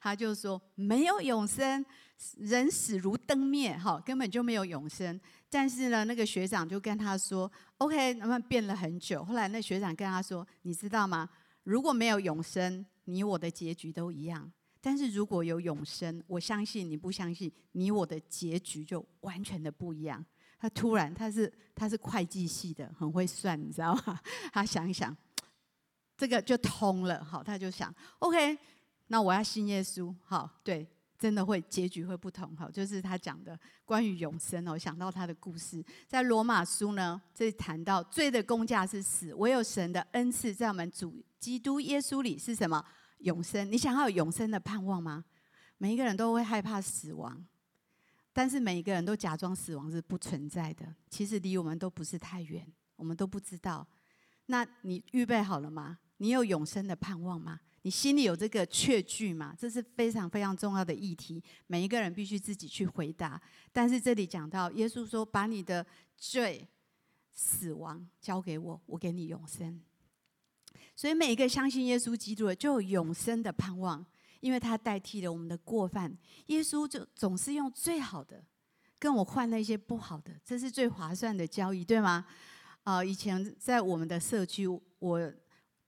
[0.00, 1.84] 他就说没有永生，
[2.38, 5.20] 人死如灯灭，哈，根本就没有永生。
[5.50, 9.22] 但是呢，那个学长就跟他说：“OK，他们辩了很久。
[9.22, 11.28] 后来那学长跟他说：‘你知道吗？
[11.64, 14.50] 如果没有永生，你我的结局都一样。
[14.82, 20.22] 但是如果有永生，我相信你不相信，你我的结局就完全的不一样。’
[20.60, 24.20] 他突然，他是他是会计系的，很会算，你知道吗？
[24.52, 25.16] 他想一想，
[26.16, 27.24] 这个就通了。
[27.24, 28.58] 好，他就想：‘OK，
[29.06, 30.86] 那我要信耶稣。’好，对。”
[31.22, 42.84] 真的会结局会不同哈，就是他讲的关于永生哦，想到他的故事，在罗马书呢，这谈到罪的工价是死，唯有神的恩赐在我们主基督耶稣里是什么？
[43.22, 43.70] 永生。
[43.70, 45.24] 你想要有永生的盼望吗？
[45.78, 47.44] 每一个人都会害怕死亡，
[48.32, 52.64] 但是每一个人都假装死亡是不存在的，其实离我们都不是太远，
[52.96, 53.86] 我们都不知道。
[54.46, 55.98] 那你预备好了吗？
[56.18, 57.58] 你有永生的盼望吗？
[57.82, 59.56] 你心里有这个确据吗？
[59.58, 63.40] 这是非常非常重要的议题，每一个人必须自己去回答。
[63.72, 65.84] 但是这里讲到，耶稣说：“把你的
[66.16, 66.68] 罪、
[67.32, 69.80] 死亡交给我，我给你永生。”
[70.94, 74.04] 所以每一个相信耶稣基督的，就有永生的盼望，
[74.40, 76.16] 因为他代替了我们的过犯。
[76.46, 78.44] 耶稣就总是用最好的
[78.98, 82.26] 跟我换那些不好的，这是最划算的交易，对吗？
[82.84, 84.66] 啊、以前在我们的社区，
[84.98, 85.32] 我。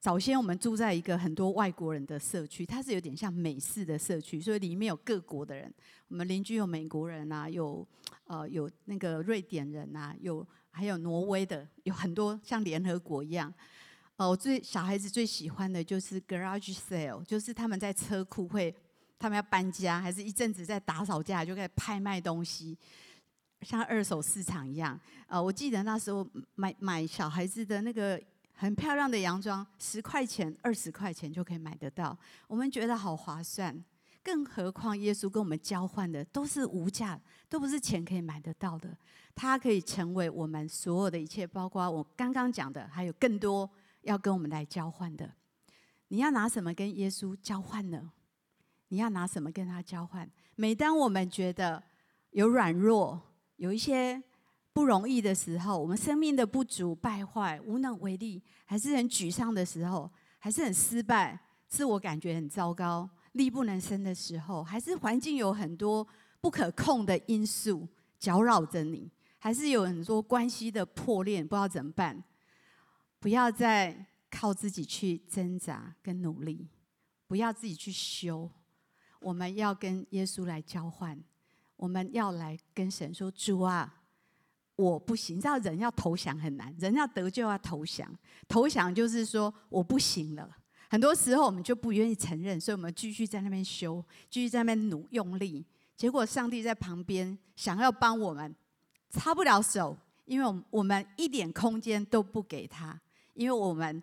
[0.00, 5.72] 早先我们住在一个很多外国人的社区，它是有点像美式的社区，所以里面有各国的人。
[6.08, 7.88] 我们邻居有美国人啊，有
[8.26, 13.50] 呃有那个瑞典人啊，有还有挪威的，有很多像联合国一样。
[14.16, 18.74] 哦，我最小孩子最喜欢的就是 garage sale，就是他们在车库会，
[19.18, 22.78] 他们要搬家，还是一阵子在打扫家，就开始拍卖东西，
[23.62, 24.98] 像二手市场一样。
[25.26, 28.20] 呃，我记得那时候买买小孩子的那个。
[28.56, 33.84] 很漂亮的洋装，十块钱、二十块钱就可以买得到，我们觉得好划算。
[34.22, 38.96] 更何况耶稣跟我们交换的都是无价，都不是钱可以买得到的。
[39.34, 43.68] 他可以成为我们所有的一切，包括我刚刚讲的，还有更多
[44.04, 45.30] 要跟我们来交换的。
[46.08, 48.12] 你要拿什么跟耶稣交换呢？
[48.88, 50.30] 你要拿什么跟他交换？
[50.54, 51.82] 每当我们觉得
[52.30, 53.20] 有软弱，
[53.56, 54.22] 有一些。
[54.74, 61.38] 不容易的时候，我们生命的不足、败坏、无能为力，还是很沮丧的时候，还是很失败、
[61.68, 66.04] 自我感觉很糟糕、力不能生的时候，还是环境有很多
[66.40, 67.86] 不可控的因素
[68.18, 72.24] 搅扰着你，还是有很多关系的破裂，不知道怎么办？
[73.24, 76.68] 不要再靠自己去挣扎跟努力，
[77.26, 78.50] 不要自己去修，
[79.18, 81.18] 我们要跟耶稣来交换，
[81.76, 84.02] 我们要来跟神说：“主啊。”
[84.76, 88.14] 我不行，你知道人要投降很难，人要得救要投降，
[88.46, 90.46] 投降就是说我不行了。
[90.90, 95.64] 很多时候我们就不愿意承认，所以我们继续在那边修，继续在那边努用力。
[95.96, 98.54] 结果上帝在旁边想要帮我们，
[99.08, 103.00] 插不了手，因为我们我们一点空间都不给他，
[103.34, 104.02] 因为我们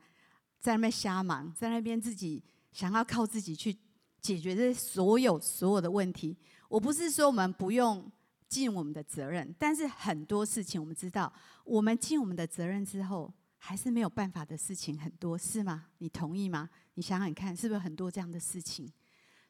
[0.59, 3.75] 在那边瞎忙，在那边自己想要靠自己去
[4.21, 6.37] 解决这所有所有的问题。
[6.69, 8.11] 我不是说我们不用。
[8.51, 11.31] 尽我们的责任，但是很多事情我们知道，
[11.63, 15.85] 我们尽我们的责任之后，还是没有办法的事情很多，是吗？
[15.99, 16.69] 你同意吗？
[16.95, 18.91] 你想想看，是不是很多这样的事情？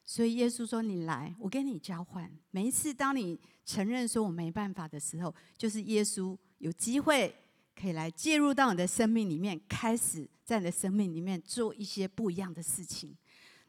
[0.04, 7.34] 所以耶稣说：“你来，我跟你交换。”每一次当你承认说我没办法的时候，就是耶稣有机会
[7.74, 13.16] 可以来介入到你的生命里面，开始在你的生命里面做一些不一样的事情。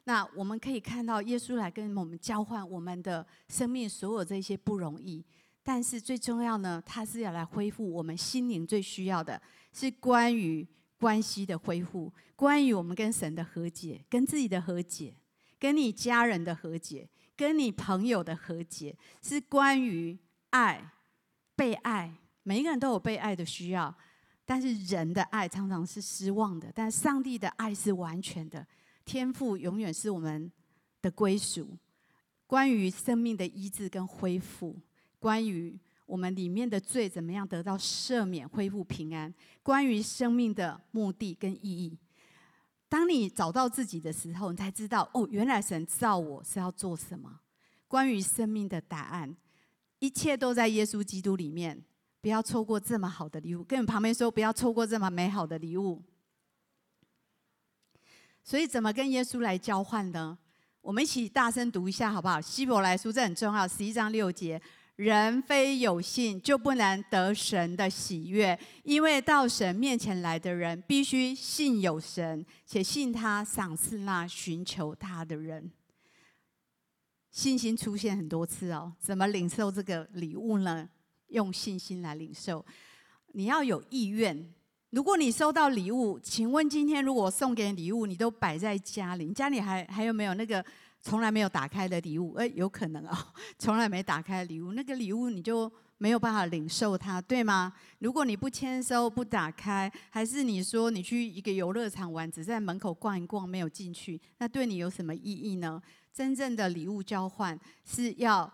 [0.06, 5.24] 那我们可以看到，耶稣来跟我们交换我们的生命，所有这些不容易。
[5.64, 10.68] 但是最重要呢，他是要来恢复我们心灵最需要的，是关于
[11.00, 15.16] 关系的恢复，关于我们跟神的和解，跟自己的和解，
[15.58, 20.92] 跟你家人的和解，跟你朋友的和解，是关于爱、
[21.56, 22.14] 被爱。
[22.44, 23.94] 每一个人都有被爱的需要，
[24.46, 28.66] 但是人的爱常常是失望的，但上帝的爱是完全的。
[29.06, 30.52] 天赋永远是我们
[31.02, 31.78] 的归属。
[32.46, 34.78] 关于生命的医治跟恢复，
[35.18, 41.98] 关于我们里面的罪怎么样得到赦免、恢复平安，关于生命的目的跟意义。
[42.88, 47.40] 当你找到自己的时候，你才知道哦，原来神造我是要做什么。
[47.88, 49.36] 关于生命的答案，
[50.00, 51.84] 一切都在耶稣基督里面。
[52.24, 53.62] 不要错过这么好的礼物。
[53.66, 56.02] 跟你旁边说，不要错过这么美好的礼物。
[58.42, 60.38] 所以怎么跟耶稣来交换呢？
[60.80, 62.40] 我们一起大声读一下好不好？
[62.40, 64.62] 希伯来书这很重要，十一章六节：
[64.96, 75.70] 人非有信，就不能得神的喜悦，因为到神面前来的人，必须信有神，且信他赏赐那寻求他的人。
[77.32, 80.88] 信心出现很多次哦，怎么领受这个礼物呢？
[81.34, 82.66] 用信心来领受，
[83.34, 84.54] 你要有意愿。
[84.92, 90.64] 如果你收到礼物，请问今天如果送给你礼物，你都摆在家里，你家里还还有没有那个
[91.02, 92.36] 从来没有打开的礼物？
[92.36, 93.18] 哎，有可能哦，
[93.58, 97.74] 从来没打开的礼物，那个礼物你就没有办法领受它，对吗？
[97.98, 105.82] 如果你不签收、不打开，还是你说你去一个游乐场玩，只在门口逛一逛，没有进去，那对你有什么意义呢？
[106.14, 108.54] 真正的礼物交换是要。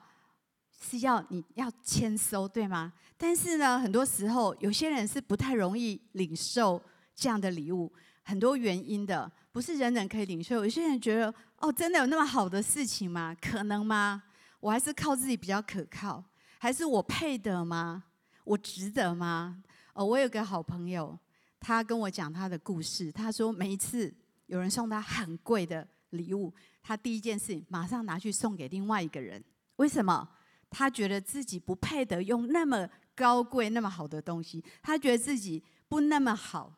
[0.80, 2.92] 是要你要签收，对吗？
[3.18, 6.82] 但是呢，很多时候有些人是不太容易领受
[7.14, 7.92] 这样的礼物，
[8.24, 10.56] 很多原因的，不是人人可以领受。
[10.56, 13.36] 有些人觉得，哦，真的有那么好的事情吗？
[13.42, 14.24] 可能吗？
[14.62, 16.24] 我还是靠自己比较可靠，
[16.58, 18.04] 还是我配得吗？
[18.46, 19.62] 我值得吗？
[19.94, 21.18] 哦，我有个好朋友，
[21.60, 23.12] 他跟我讲他的故事。
[23.12, 24.14] 他说，每一次
[24.46, 29.44] 有人送他很贵的礼物，他第一件事马上拿去送给另外一个人。
[29.76, 30.28] 为什么？
[30.70, 36.74] 他觉得自己不配得用那么高贵、那么好的东西，他觉得自己不那么好，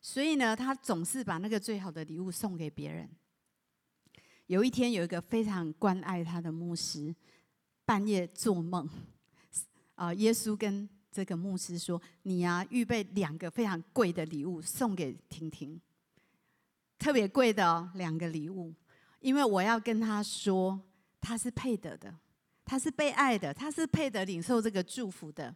[0.00, 3.08] 所以呢，他总是把那个最好的礼物送给别人。
[4.46, 7.14] 有一天，有一个非常关爱他的牧师，
[7.84, 8.88] 半夜做梦，
[9.94, 15.80] 啊，耶稣跟这个牧师说：“你呀，预备两个非常贵的礼物送给婷婷。”
[16.98, 18.74] 特别贵的哦，两个礼物，
[19.20, 20.80] 因为我要跟他说，
[21.20, 22.14] 他是配得的，
[22.70, 25.52] 他是被爱的，他是配得领受这个祝福的，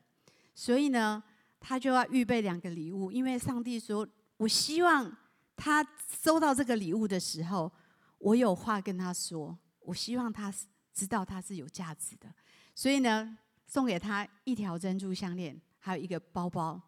[0.52, 1.22] 所以呢，
[1.60, 4.04] 他就要预备两个礼物，因为上帝说，
[4.36, 5.16] 我希望
[5.54, 5.86] 他
[6.24, 7.70] 收到这个礼物的时候，
[8.18, 10.52] 我有话跟他说，我希望他
[10.92, 12.26] 知道他是有价值的，
[12.74, 16.82] 所以呢，送给他一条珍珠项链，还有一个包包。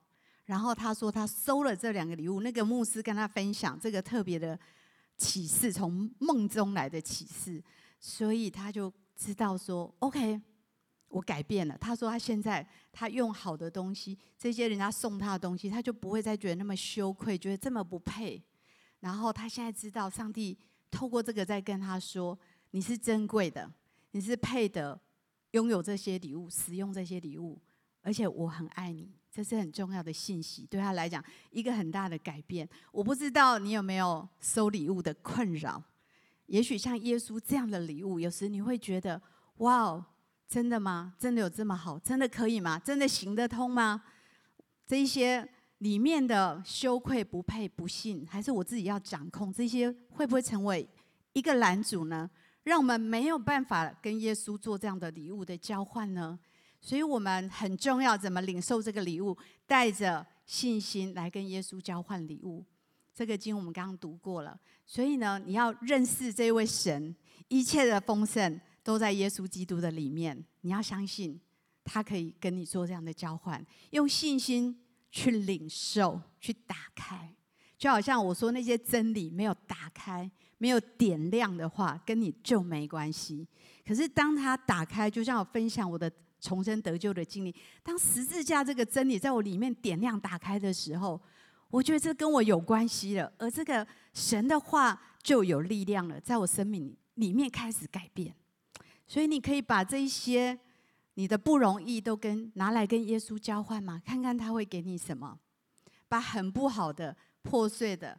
[0.46, 4.58] 然后他说他收了这两个礼物，那个牧师跟他分享这个特别的
[5.16, 7.62] 启示，从梦中来的启示，
[8.00, 10.40] 所以他就知道说，OK，
[11.08, 11.76] 我改变了。
[11.78, 18.42] 他说他现在他用好的东西，这些人家送他的东西，他就不会再觉得那么羞愧，觉得这么不配。
[19.00, 20.58] 然后他现在知道，上帝
[20.90, 22.38] 透过这个在跟他说，
[22.72, 23.72] 你是珍贵的，
[24.10, 25.00] 你是配得
[25.52, 27.58] 拥有这些礼物，使用这些礼物，
[28.02, 29.10] 而且我很爱你。
[29.30, 32.66] 这是很重要的信息，对他来讲一个很大的改变。
[32.90, 35.82] 我不知道你有没有收礼物的困扰？
[36.46, 39.20] 也许像耶稣这样的礼物，有时你会觉得：
[39.58, 40.04] 哇哦，
[40.48, 41.14] 真的吗？
[41.18, 41.98] 真的有这么好？
[41.98, 42.78] 真的可以吗？
[42.78, 44.02] 真的行得通吗？
[44.86, 49.52] 这一些里面的羞愧、不配、不信，还是我自己要掌控？
[49.52, 50.88] 这些会不会成为
[51.32, 52.30] 一个拦阻呢？
[52.62, 56.38] 让我们没有办法跟耶稣做这样的礼物的交换呢？
[56.80, 59.36] 所以我们很重要，怎么领受这个礼物？
[59.66, 62.64] 带着信心来跟耶稣交换礼物。
[63.16, 64.54] 这个经我们刚刚读过了。
[64.84, 67.16] 所以呢，你要认识这位神，
[67.48, 70.44] 一切的丰盛都在耶稣基督的里面。
[70.60, 71.40] 你要相信，
[71.82, 74.78] 他可以跟你做这样的交换，用信心
[75.10, 77.34] 去领受、去打开。
[77.78, 83.48] 就好像我说那些真理没有打开、没有点亮的话，跟你就没关系。
[83.86, 86.12] 可是当他打开，就像我分享我的。
[86.38, 87.52] 重生得救的经历，
[87.82, 91.20] 当十字架这个真理在我里面点亮打开的时候，
[91.68, 93.32] 我觉得这跟我有关系了。
[93.38, 98.34] 而这个神的话就有力量了，在我生命里面开始改变。
[99.06, 100.58] 所以你可以把这一些
[101.14, 105.38] 你的不容易都跟拿来跟耶稣交换嘛，看看他会给你什么。
[106.08, 108.16] 把很不好的、破碎的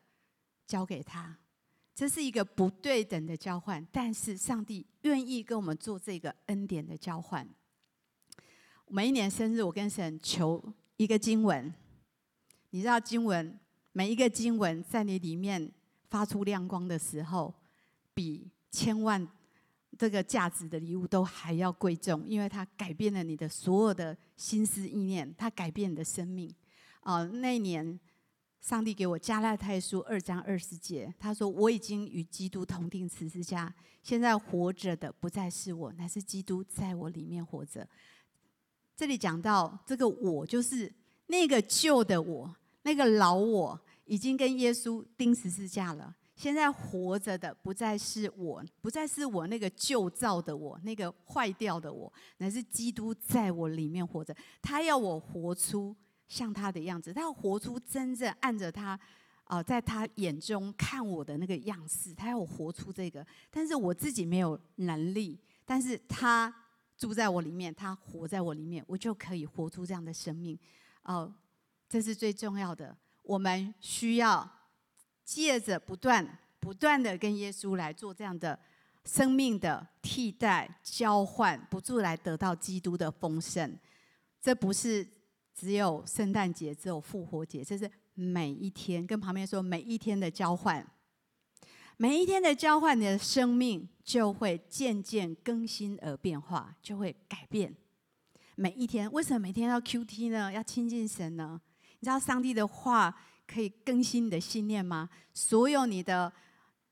[0.65, 1.37] 交给他，
[1.95, 7.47] 这是一个不对等的交换，但是上帝愿意跟我们做这个恩典的交换。
[8.89, 10.61] 每一年生日，我跟神求
[10.97, 11.73] 一个经文。
[12.71, 13.57] 你知道经文，
[13.91, 15.71] 每一个经文在你里面
[16.09, 17.53] 发出亮光的时候，
[18.13, 19.27] 比千万
[19.97, 26.53] 这个价值的礼物都还要贵重，因为它改变了你的所有的心思意念，它改变你的生命。
[27.01, 27.97] 啊，那一年
[28.59, 37.87] 上帝给我加拉太书二章二十节，他说：“我已经与基督同钉十字架，现在活着的不再是我，乃是基督在我里面活着。”
[38.93, 40.93] 这里讲到这个我，就是
[41.27, 42.53] 那个旧的我，
[42.87, 46.15] 那个老我，已经跟耶稣钉十字架了。
[46.37, 54.33] 现在活着的不再是我，不再是我那个旧造的我，那个坏掉的我，乃是基督在我里面活着。
[54.61, 55.93] 他要我活出
[56.29, 58.97] 像他的样子，他要活出真正按着他
[59.43, 62.13] 啊、在他眼中看我的那个样式。
[62.13, 66.53] 他要我活出这个，但是我自己没有能力，但是他。
[66.97, 70.57] 住在我里面，他活在我里面，我就可以活出这样的生命。
[71.03, 71.31] 哦，
[71.89, 72.97] 这是最重要的。
[73.23, 74.49] 我们需要
[75.23, 78.57] 借着不断、不断的跟耶稣来做这样的
[79.05, 83.77] 生命的替代交换，不住来得到基督的丰盛。
[84.39, 85.05] 这不是
[85.53, 89.05] 只有圣诞节，只有复活节，这是每一天。
[89.05, 90.85] 跟旁边说，每一天的交换。
[91.97, 97.75] 每一天的交换，你的生命就会渐渐更新而变化，就会改变。
[98.55, 100.53] 每一天，为什么每天要 QT 呢？
[100.53, 101.59] 要亲近神呢？
[101.99, 105.09] 你知道上帝的话可以更新你的信念吗？
[105.33, 106.31] 所有你的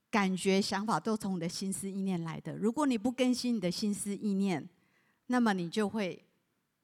[0.09, 2.55] 感觉、想法都从你的心思意念来的。
[2.57, 4.67] 如果你不更新你的心思意念，
[5.27, 6.25] 那么你就会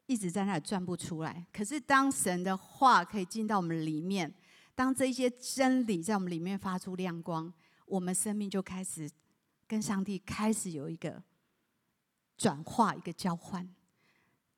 [0.06, 1.46] 一直在那里转不出来。
[1.54, 4.34] 可是当神的话可以进到我们里面，
[4.76, 7.52] 当这些真理在我们里面发出亮光。
[7.86, 9.10] 我们生命就开始
[9.68, 11.22] 跟上帝开始有一个
[12.38, 13.70] 转化，一个交换。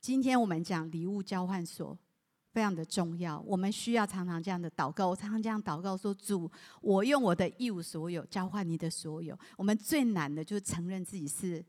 [0.00, 1.98] 今天我们讲礼物交换所，
[2.54, 3.40] 非常的重要。
[3.40, 6.48] 我们需要常常这样的祷告，我常常这样祷告说：“主，
[6.80, 11.62] 我用我的一无所有交换你的所有。”我们最难的就是承认自己是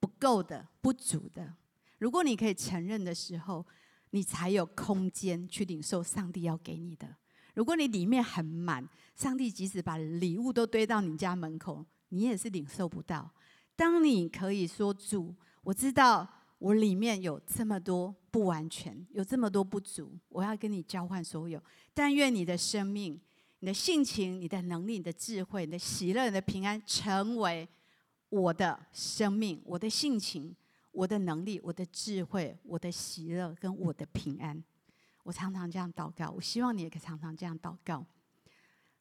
[0.00, 1.54] 不够的、不足的。
[1.98, 3.64] 如果你可以承认的时候，
[4.10, 7.06] 你才有空间去领受上帝要给你的。
[7.54, 13.30] 如果你里面很满，上帝即使把礼物都堆到你家门口，你也是领受不到。
[13.76, 16.26] 当你可以说主，我知道
[16.62, 21.60] 我里面有这么多不完全，有这么多不足，我要跟你交换所有。
[21.92, 23.20] 但愿你的生命
[23.58, 27.68] 你的性情、你的能力、你的智慧、你的喜乐、你的平安，成为
[28.28, 30.54] 我的生命、我的性情、
[30.92, 34.62] 我的能力、我的智慧、我的喜乐跟我的平安。
[35.24, 38.06] 我常常这样祷告，我希望你也可以常常这样祷告。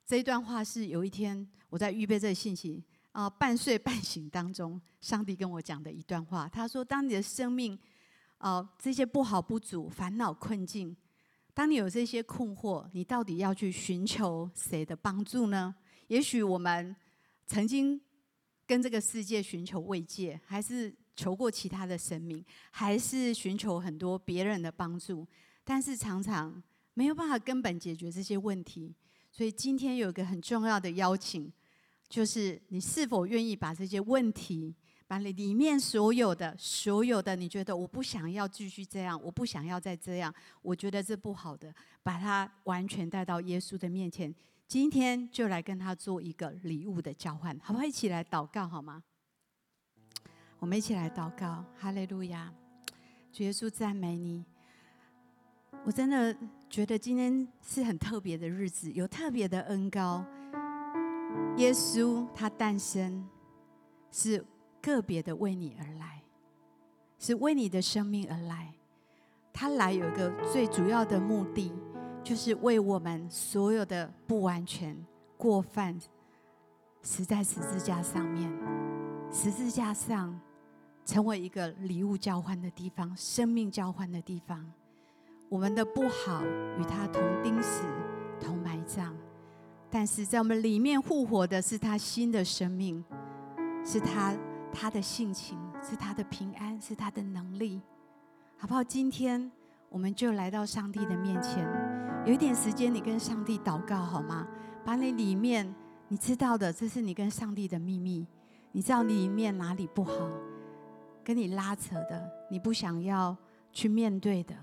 [0.03, 6.47] 这一段话是有一天我在预备这个信息啊，半睡半醒当中，上帝跟我讲的一段话。
[6.47, 7.78] 他说：“当你的生命
[8.38, 10.95] 啊这些不好不足、烦恼困境。”
[11.53, 15.76] 当你有这些困惑，你到底要去寻求谁的帮助呢？
[16.07, 16.95] 也许我们
[17.45, 17.99] 曾经
[18.66, 25.28] 跟这个世界寻求慰藉，还是求过其他的神明，还是寻求很多别人的帮助，
[25.66, 28.95] 但是常常没有办法根本解决这些问题。
[29.30, 31.51] 所以今天有一个很重要的邀请，
[32.12, 34.76] 就是你是否愿意把这些问题，
[35.07, 44.36] 把你里面所有的、所有的，你觉得我不想要继续这样，我不想要再这样，我觉得这不好的，把它完全带到耶稣的面前。
[44.68, 47.86] 今天就来跟他做一个礼物的交换，好不好？
[47.86, 49.01] 一起来祷告好吗？
[50.59, 52.53] 我们一起来祷告，哈利路亚！
[53.38, 54.43] 耶稣赞美你。
[55.86, 56.36] 我真的
[56.70, 60.26] 觉得今天是很特别的日子，有特别的恩膏。
[61.58, 63.28] 耶稣他诞生
[64.12, 64.45] 是。
[64.84, 66.24] 个别的为你而来，
[67.20, 68.74] 是为你的生命而来。
[69.54, 71.72] 他来有一个最主要的目的，
[72.24, 74.97] 就是为我们所有的不完全、
[75.38, 76.02] 过犯，
[77.04, 78.52] 死在十字架上面。
[79.32, 80.41] 十字架上
[81.06, 84.66] 成为一个礼物交换的地方，生命交换的地方。
[85.47, 86.43] 我们的不好
[86.80, 87.84] 与他同钉死、
[88.39, 89.16] 同埋葬，
[89.92, 93.04] 但是在我们里面复活的是他新的生命，
[93.86, 94.34] 是他。
[94.74, 97.82] 他的性情是他的平安，是他的能力，
[98.58, 98.82] 好不好？
[98.82, 99.52] 今天
[99.89, 101.68] 我们就来到上帝的面前，
[102.26, 104.48] 有一点时间，你跟上帝祷告好吗？
[104.86, 105.76] 把你里面
[106.08, 108.26] 你知道的，这是你跟上帝的秘密。
[108.72, 110.26] 你知道你里面哪里不好，
[111.22, 113.36] 跟你拉扯的，你不想要
[113.74, 114.56] 去面对的，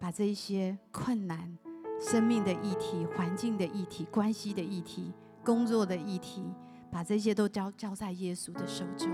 [0.00, 1.56] 把这一些困难、
[2.02, 5.12] 生命的议题、环境的议题、关系的议题、
[5.44, 6.42] 工作的议题，
[6.90, 9.08] 把这些都交交在耶稣的手中。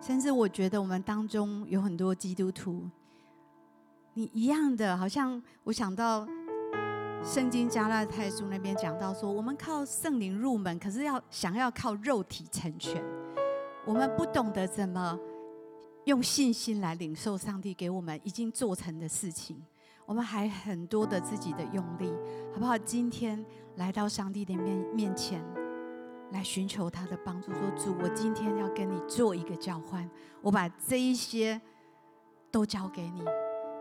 [0.00, 2.82] 甚至我觉得我们当中有很多基督徒，
[4.14, 6.26] 你一样的，好像我想到
[7.24, 13.02] 圣经加拉太书那边讲到说，我们靠圣灵入门，可是要想要靠肉体成全，
[13.84, 15.18] 我们不懂得怎么
[16.04, 19.56] 用信心来领受上帝给我们已经做成的事情，
[20.06, 22.10] 我们还很多的自己的用力，
[22.52, 22.78] 好不好？
[22.78, 23.44] 今天
[23.74, 25.44] 来到上帝的面面前。
[26.32, 30.10] 来寻求他的帮助，说：“主，我今天要跟你做一个交换，
[30.42, 31.58] 我把这一些
[32.50, 33.22] 都交给你，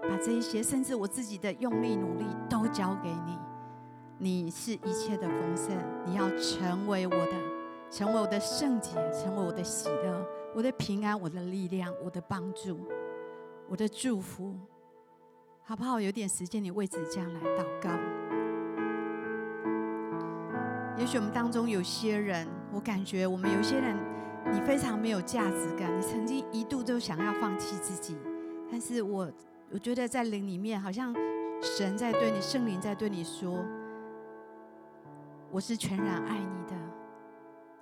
[0.03, 3.35] 把这一些甚至我自己的用力努力都交给你。
[4.19, 7.33] 你是一切的丰盛，你要成为我的，
[7.89, 10.23] 成为我的圣洁，成为我的喜乐，
[10.53, 12.79] 我的平安，我的力量，我的帮助，
[13.67, 14.55] 我的祝福，
[15.67, 15.99] 好不好？
[15.99, 17.89] 有点时间，你为此这样来祷告。”
[20.95, 23.97] 也许我们当中有些人，我感觉我们有些人，
[24.53, 28.15] 你非常没有价值感，你曾经一度都想要放弃自己，
[28.71, 29.27] 但是我
[29.71, 31.11] 我觉得在灵里面，好像
[31.63, 33.65] 神在对你，圣灵在对你说
[35.49, 36.75] ：“我是全然爱你的，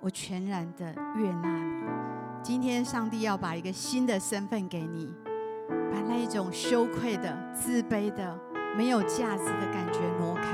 [0.00, 1.84] 我全然的悦纳你。”
[2.42, 5.12] 今天上帝要把一个新的身份给你，
[5.68, 8.38] 把那一种羞愧的、自卑的、
[8.76, 10.44] 没有价值的感觉挪开。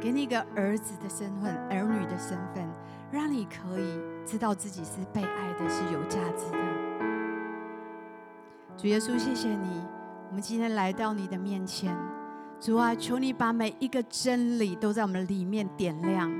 [0.00, 2.66] 给你一个儿子的身份，儿女的身份，
[3.10, 6.58] 让你可以知道自己是被爱的，是有价值的。
[8.78, 9.82] 主耶稣，谢谢你，
[10.28, 11.94] 我们今天来到你的面前。
[12.58, 16.32] 主啊，求你把每一个真理都在我们里面点亮，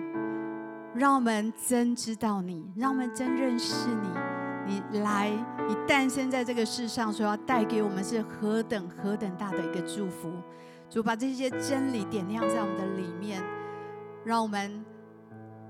[0.95, 4.39] 让我们真知道你，让我们真认识你。
[4.67, 5.31] 你来，
[5.69, 10.31] 你诞生在这个世上，所要带给我们是何等何等大的一个祝福。
[10.89, 13.43] 主把这些真理点亮在我们的里面，
[14.25, 14.85] 让我们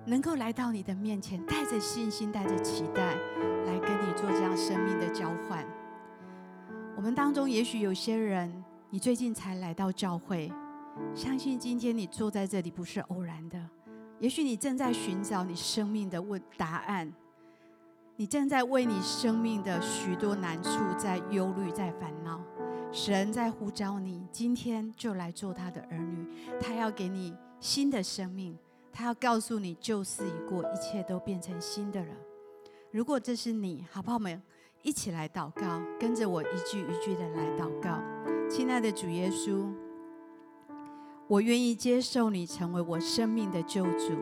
[0.06, 3.14] 能够来到你的面前，带着信心，带着期待，
[3.66, 5.64] 来跟你做这样生命的交换。
[6.96, 10.50] 我们当中也许有些人，你最近才来到教会，
[11.14, 13.58] 相信今天你坐在这里不是偶然的。
[14.18, 17.10] 也许你正在寻找你生命的问答案，
[18.20, 22.38] 你正在为你生命的许多难处在忧虑，在烦恼。
[22.92, 26.28] 神在呼召你，今天就来做他的儿女。
[26.60, 28.54] 他要给你新的生命，
[28.92, 32.12] 他要告诉你旧事已过，一切都变成新的了。
[32.90, 34.16] 如果这是你，好不好？
[34.16, 34.42] 我们
[34.82, 37.98] 一起来祷告，跟着我一句一句的来祷告。
[38.50, 39.66] 亲爱的主耶稣，
[41.26, 44.14] 我愿意接受你成为我生命的救主。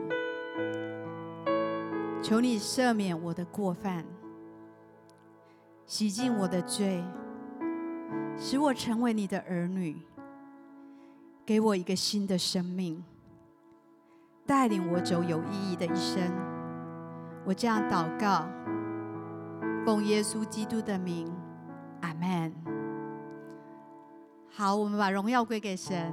[2.20, 4.04] 求你赦免我的过犯，
[5.86, 7.02] 洗净我的罪，
[8.36, 9.96] 使我成为你的儿女。
[11.46, 13.02] 给我一个新的生命，
[14.44, 16.20] 带领我走有意义的一生。
[17.46, 18.46] 我这样祷告，
[19.86, 21.32] 奉耶稣基督的名，
[22.02, 22.52] 阿门。
[24.50, 26.12] 好，我们把荣耀归给神。